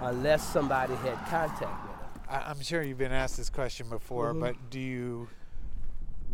unless 0.00 0.46
somebody 0.46 0.94
had 0.94 1.14
contact 1.28 1.60
with 1.60 1.92
them. 1.98 2.08
I'm 2.30 2.60
sure 2.60 2.82
you've 2.82 2.98
been 2.98 3.12
asked 3.12 3.36
this 3.36 3.50
question 3.50 3.88
before, 3.88 4.32
Mhm. 4.34 4.40
but 4.40 4.70
do 4.70 4.78
you 4.80 5.28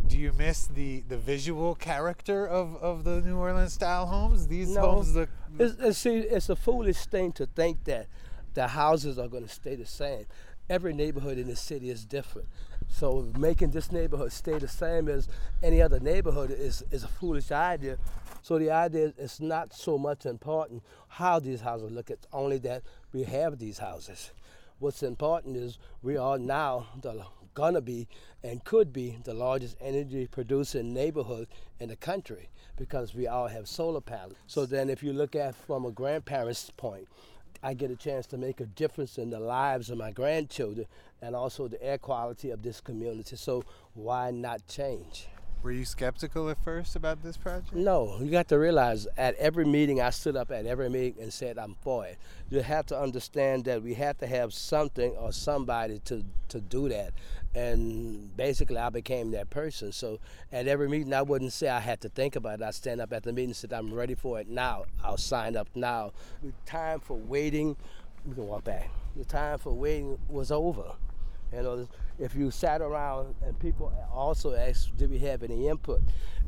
do 0.07 0.19
you 0.19 0.33
miss 0.35 0.67
the 0.67 1.01
the 1.09 1.17
visual 1.17 1.75
character 1.75 2.47
of 2.47 2.77
of 2.77 3.05
the 3.05 3.23
New 3.23 3.39
Orleans 3.39 3.73
style 3.73 4.07
homes? 4.07 4.49
These 4.49 4.77
homes 4.77 5.15
look 5.15 5.31
It's, 5.59 5.77
it's, 5.81 5.99
see, 5.99 6.19
it's 6.19 6.49
a 6.49 6.57
foolish 6.57 7.07
thing 7.07 7.33
to 7.33 7.47
think 7.47 7.85
that 7.85 8.09
the 8.55 8.69
houses 8.69 9.19
are 9.19 9.29
going 9.29 9.45
to 9.45 9.49
stay 9.49 9.77
the 9.77 9.87
same. 9.87 10.27
Every 10.69 10.93
neighborhood 10.95 11.39
in 11.39 11.49
the 11.49 11.57
city 11.57 11.91
is 11.91 12.05
different. 12.05 12.49
So 12.89 13.31
making 13.39 13.71
this 13.71 13.93
neighborhood 13.93 14.33
stay 14.33 14.59
the 14.59 14.69
same 14.69 15.09
as 15.09 15.29
any 15.63 15.83
other 15.83 16.01
neighborhood 16.01 16.51
is, 16.51 16.83
is 16.91 17.05
a 17.05 17.09
foolish 17.09 17.51
idea. 17.51 17.99
So 18.43 18.59
the 18.59 18.71
idea 18.71 19.13
is 19.19 19.41
not 19.41 19.75
so 19.75 19.99
much 19.99 20.27
important 20.27 20.83
how 21.09 21.39
these 21.39 21.61
houses 21.61 21.91
look, 21.91 22.11
it's 22.11 22.27
only 22.33 22.59
that 22.59 22.83
we 23.13 23.25
have 23.25 23.59
these 23.59 23.79
houses. 23.79 24.31
What's 24.79 25.03
important 25.03 25.57
is 25.57 25.79
we 26.03 26.17
are 26.17 26.39
now 26.39 26.87
the 27.01 27.25
gonna 27.55 27.81
be 27.81 28.09
and 28.43 28.65
could 28.65 28.93
be 28.93 29.17
the 29.25 29.33
largest 29.33 29.77
energy 29.81 30.27
producing 30.27 30.93
neighborhood 30.93 31.49
in 31.81 31.89
the 31.89 31.97
country 31.97 32.51
because 32.77 33.15
we 33.15 33.27
all 33.27 33.47
have 33.47 33.69
solar 33.69 34.01
panels. 34.01 34.35
So 34.47 34.67
then 34.67 34.91
if 34.91 35.03
you 35.03 35.13
look 35.13 35.37
at 35.37 35.55
from 35.55 35.87
a 35.87 35.91
grandparent's 35.91 36.71
point, 36.77 37.09
I 37.65 37.73
get 37.73 37.91
a 37.91 37.97
chance 37.97 38.27
to 38.27 38.37
make 38.37 38.61
a 38.61 38.67
difference 38.67 39.17
in 39.17 39.31
the 39.31 39.41
lives 39.41 39.89
of 39.89 39.97
my 39.97 40.11
grandchildren 40.11 40.87
and 41.23 41.35
also 41.35 41.67
the 41.67 41.83
air 41.83 41.97
quality 41.97 42.51
of 42.51 42.63
this 42.63 42.79
community. 42.83 43.37
So 43.37 43.65
why 43.95 44.31
not 44.31 44.67
change? 44.69 45.29
Were 45.65 45.73
you 45.73 45.87
skeptical 45.87 46.51
at 46.51 46.63
first 46.63 46.95
about 46.95 47.23
this 47.23 47.39
project? 47.39 47.73
No, 47.73 48.19
you 48.21 48.31
got 48.31 48.49
to 48.49 48.59
realize 48.59 49.07
at 49.17 49.35
every 49.37 49.65
meeting, 49.65 49.99
I 49.99 50.11
stood 50.11 50.37
up 50.37 50.51
at 50.51 50.67
every 50.67 50.91
meeting 50.91 51.23
and 51.23 51.33
said, 51.33 51.57
I'm 51.57 51.75
for 51.81 52.05
it. 52.05 52.19
You 52.51 52.61
have 52.61 52.85
to 52.87 53.01
understand 53.01 53.65
that 53.65 53.83
we 53.83 53.95
have 53.95 54.19
to 54.19 54.27
have 54.27 54.53
something 54.53 55.13
or 55.13 55.33
somebody 55.33 56.01
to, 56.01 56.23
to 56.49 56.61
do 56.61 56.91
that. 56.91 57.15
And 57.55 58.37
basically, 58.37 58.77
I 58.77 58.91
became 58.91 59.31
that 59.31 59.49
person. 59.49 59.91
So 59.93 60.21
at 60.53 60.69
every 60.69 60.87
meeting, 60.87 61.15
I 61.15 61.23
wouldn't 61.23 61.55
say 61.55 61.71
I 61.71 61.81
had 61.81 62.03
to 62.03 62.11
think 62.11 62.37
about 62.37 62.61
it. 62.61 62.63
I 62.63 62.71
stand 62.71 63.01
up 63.01 63.15
at 63.15 63.23
the 63.23 63.33
meeting 63.33 63.49
and 63.49 63.57
said, 63.57 63.73
I'm 63.73 63.95
ready 63.95 64.15
for 64.15 64.39
it 64.39 64.51
now. 64.51 64.85
I'll 65.03 65.17
sign 65.17 65.57
up 65.57 65.69
now. 65.75 66.13
The 66.43 66.53
time 66.67 67.01
for 67.01 67.17
waiting, 67.17 67.75
we 68.27 68.35
can 68.35 68.47
walk 68.47 68.65
back. 68.65 68.91
The 69.17 69.25
time 69.25 69.57
for 69.59 69.73
waiting 69.73 70.19
was 70.29 70.51
over. 70.51 70.93
You 71.55 71.63
know, 71.63 71.89
if 72.19 72.35
you 72.35 72.51
sat 72.51 72.81
around 72.81 73.35
and 73.45 73.59
people 73.59 73.93
also 74.13 74.55
asked, 74.55 74.97
did 74.97 75.11
we 75.11 75.19
have 75.21 75.43
any 75.43 75.69
input? 75.69 76.01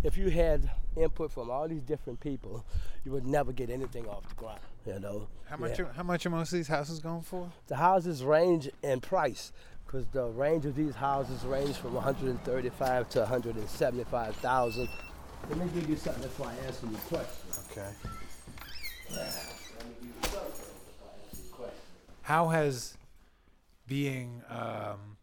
If 0.03 0.17
you 0.17 0.31
had 0.31 0.71
input 0.97 1.33
from 1.33 1.51
all 1.51 1.69
these 1.69 1.83
different 1.83 2.21
people, 2.21 2.65
you 3.05 3.13
would 3.13 3.27
never 3.27 3.53
get 3.53 3.71
anything 3.71 4.07
off 4.07 4.29
the 4.29 4.35
ground. 4.35 4.61
You 4.87 5.01
know. 5.01 5.29
How 5.47 5.57
much? 5.57 5.79
Yeah. 5.79 5.87
Are, 5.87 5.93
how 5.93 6.03
much 6.03 6.27
are 6.27 6.31
most 6.31 6.53
of 6.53 6.59
these 6.59 6.69
houses 6.69 7.01
going 7.01 7.23
for? 7.23 7.51
The 7.67 7.77
houses 7.77 8.23
range 8.23 8.71
in 8.83 9.01
price 9.01 9.53
because 9.87 10.07
the 10.09 10.27
range 10.27 10.67
of 10.67 10.75
these 10.75 10.95
houses 10.95 11.45
range 11.45 11.77
from 11.77 11.95
135 11.95 13.09
to 13.11 13.21
175,000. 13.21 14.89
Let 15.49 15.59
me 15.59 15.67
give 15.75 15.89
you 15.89 15.97
something 15.97 16.23
before 16.23 16.47
I 16.49 16.67
answer 16.67 16.87
your 16.87 16.99
question. 17.01 17.49
Okay. 17.71 17.89
Let 19.11 19.19
me 19.19 19.95
give 20.01 20.07
you 20.07 20.29
something 20.29 20.53
before 20.61 21.09
I 21.09 21.29
answer 21.29 21.43
your 21.43 21.57
question. 21.57 21.81
How 22.23 22.49
has 22.49 22.97
being 23.87 24.43
um, 24.51 25.17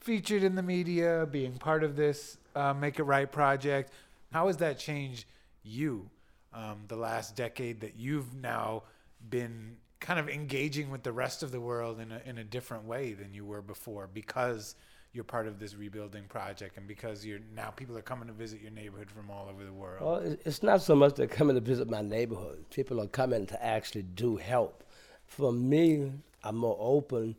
featured 0.00 0.42
in 0.42 0.54
the 0.54 0.62
media, 0.62 1.26
being 1.30 1.58
part 1.58 1.84
of 1.84 1.96
this 1.96 2.38
uh, 2.54 2.72
Make 2.72 2.98
It 2.98 3.04
Right 3.04 3.30
project, 3.30 3.92
how 4.32 4.46
has 4.46 4.58
that 4.58 4.78
changed 4.78 5.26
you 5.62 6.10
um, 6.52 6.84
the 6.88 6.96
last 6.96 7.36
decade 7.36 7.80
that 7.80 7.96
you've 7.96 8.34
now 8.34 8.84
been 9.30 9.76
kind 10.00 10.20
of 10.20 10.28
engaging 10.28 10.90
with 10.90 11.02
the 11.02 11.12
rest 11.12 11.42
of 11.42 11.50
the 11.52 11.60
world 11.60 12.00
in 12.00 12.12
a, 12.12 12.20
in 12.24 12.38
a 12.38 12.44
different 12.44 12.84
way 12.84 13.12
than 13.12 13.34
you 13.34 13.44
were 13.44 13.62
before 13.62 14.08
because 14.12 14.76
you're 15.12 15.24
part 15.24 15.48
of 15.48 15.58
this 15.58 15.74
rebuilding 15.74 16.24
project 16.24 16.76
and 16.76 16.86
because 16.86 17.24
you're 17.24 17.40
now 17.54 17.70
people 17.70 17.96
are 17.96 18.02
coming 18.02 18.28
to 18.28 18.32
visit 18.32 18.60
your 18.60 18.70
neighborhood 18.70 19.10
from 19.10 19.30
all 19.30 19.48
over 19.50 19.64
the 19.64 19.72
world? 19.72 20.00
Well, 20.00 20.36
it's 20.44 20.62
not 20.62 20.82
so 20.82 20.94
much 20.94 21.14
they're 21.14 21.26
coming 21.26 21.56
to 21.56 21.60
visit 21.60 21.88
my 21.88 22.02
neighborhood. 22.02 22.64
People 22.70 23.00
are 23.00 23.08
coming 23.08 23.46
to 23.46 23.64
actually 23.64 24.02
do 24.02 24.36
help. 24.36 24.84
For 25.26 25.52
me, 25.52 26.12
I'm 26.44 26.56
more 26.56 26.76
open, 26.78 27.36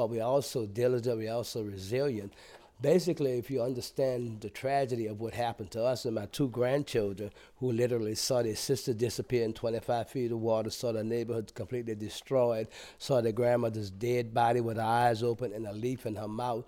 but 0.00 0.08
we're 0.08 0.22
also 0.22 0.64
diligent, 0.64 1.18
we're 1.18 1.30
also 1.30 1.62
resilient. 1.62 2.32
Basically, 2.80 3.32
if 3.32 3.50
you 3.50 3.62
understand 3.62 4.40
the 4.40 4.48
tragedy 4.48 5.06
of 5.06 5.20
what 5.20 5.34
happened 5.34 5.70
to 5.72 5.84
us 5.84 6.06
and 6.06 6.14
my 6.14 6.24
two 6.24 6.48
grandchildren, 6.48 7.30
who 7.56 7.70
literally 7.70 8.14
saw 8.14 8.42
their 8.42 8.56
sister 8.56 8.94
disappear 8.94 9.44
in 9.44 9.52
25 9.52 10.08
feet 10.08 10.32
of 10.32 10.38
water, 10.38 10.70
saw 10.70 10.90
their 10.90 11.04
neighborhood 11.04 11.52
completely 11.54 11.94
destroyed, 11.94 12.68
saw 12.96 13.20
their 13.20 13.32
grandmother's 13.32 13.90
dead 13.90 14.32
body 14.32 14.62
with 14.62 14.78
her 14.78 14.82
eyes 14.82 15.22
open 15.22 15.52
and 15.52 15.66
a 15.66 15.72
leaf 15.74 16.06
in 16.06 16.14
her 16.14 16.26
mouth, 16.26 16.64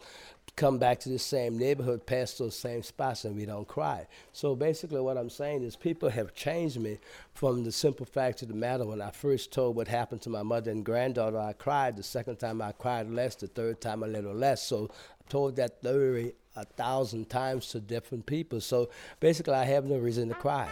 come 0.56 0.78
back 0.78 1.00
to 1.00 1.08
the 1.08 1.18
same 1.18 1.58
neighborhood, 1.58 2.06
past 2.06 2.38
those 2.38 2.56
same 2.56 2.82
spots, 2.82 3.24
and 3.24 3.36
we 3.36 3.46
don't 3.46 3.66
cry. 3.66 4.06
So 4.32 4.54
basically, 4.54 5.00
what 5.00 5.16
I'm 5.16 5.30
saying 5.30 5.62
is 5.62 5.76
people 5.76 6.08
have 6.10 6.34
changed 6.34 6.78
me 6.78 6.98
from 7.34 7.64
the 7.64 7.72
simple 7.72 8.06
fact 8.06 8.42
of 8.42 8.48
the 8.48 8.54
matter. 8.54 8.84
When 8.84 9.00
I 9.00 9.10
first 9.10 9.52
told 9.52 9.76
what 9.76 9.88
happened 9.88 10.22
to 10.22 10.30
my 10.30 10.42
mother 10.42 10.70
and 10.70 10.84
granddaughter, 10.84 11.38
I 11.38 11.54
cried. 11.54 11.96
The 11.96 12.02
second 12.02 12.36
time, 12.36 12.60
I 12.60 12.72
cried 12.72 13.10
less. 13.10 13.34
The 13.36 13.46
third 13.46 13.80
time, 13.80 14.02
a 14.02 14.06
little 14.06 14.34
less. 14.34 14.62
So 14.62 14.90
I 14.92 15.30
told 15.30 15.56
that 15.56 15.78
story 15.80 16.34
a 16.54 16.64
thousand 16.64 17.30
times 17.30 17.68
to 17.68 17.80
different 17.80 18.26
people. 18.26 18.60
So 18.60 18.90
basically, 19.20 19.54
I 19.54 19.64
have 19.64 19.86
no 19.86 19.96
reason 19.96 20.28
to 20.28 20.34
cry. 20.34 20.68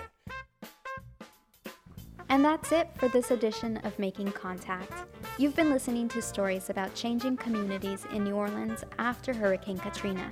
And 2.31 2.45
that's 2.45 2.71
it 2.71 2.89
for 2.95 3.09
this 3.09 3.33
edition 3.33 3.79
of 3.79 3.99
Making 3.99 4.31
Contact. 4.31 4.93
You've 5.37 5.57
been 5.57 5.69
listening 5.69 6.09
to 6.11 6.23
stories 6.23 6.71
about 6.71 6.95
changing 6.95 7.37
communities 7.37 8.07
in 8.13 8.23
New 8.23 8.37
Orleans 8.37 8.85
after 9.01 9.35
Hurricane 9.35 9.79
Katrina. 9.79 10.31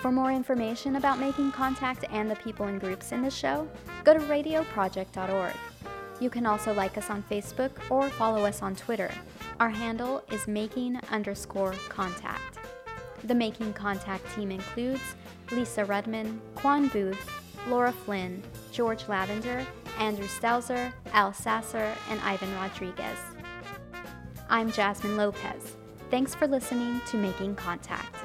For 0.00 0.12
more 0.12 0.30
information 0.30 0.94
about 0.94 1.18
Making 1.18 1.50
Contact 1.50 2.04
and 2.12 2.30
the 2.30 2.36
people 2.36 2.66
and 2.66 2.80
groups 2.80 3.10
in 3.10 3.22
the 3.22 3.30
show, 3.30 3.68
go 4.04 4.14
to 4.14 4.20
radioproject.org. 4.20 5.54
You 6.20 6.30
can 6.30 6.46
also 6.46 6.72
like 6.72 6.96
us 6.96 7.10
on 7.10 7.24
Facebook 7.24 7.72
or 7.90 8.08
follow 8.10 8.44
us 8.44 8.62
on 8.62 8.76
Twitter. 8.76 9.10
Our 9.58 9.70
handle 9.70 10.22
is 10.30 10.46
making 10.46 11.00
underscore 11.10 11.74
contact. 11.88 12.58
The 13.24 13.34
Making 13.34 13.72
Contact 13.72 14.24
team 14.36 14.52
includes 14.52 15.16
Lisa 15.50 15.84
Rudman, 15.84 16.38
Kwan 16.54 16.86
Booth, 16.86 17.42
Laura 17.68 17.90
Flynn, 17.90 18.44
George 18.70 19.08
Lavender, 19.08 19.66
Andrew 19.98 20.26
Stelzer, 20.26 20.92
Al 21.12 21.32
Sasser, 21.32 21.94
and 22.10 22.20
Ivan 22.20 22.52
Rodriguez. 22.54 23.18
I'm 24.48 24.70
Jasmine 24.70 25.16
Lopez. 25.16 25.76
Thanks 26.10 26.34
for 26.34 26.46
listening 26.46 27.00
to 27.06 27.16
Making 27.16 27.54
Contact. 27.54 28.23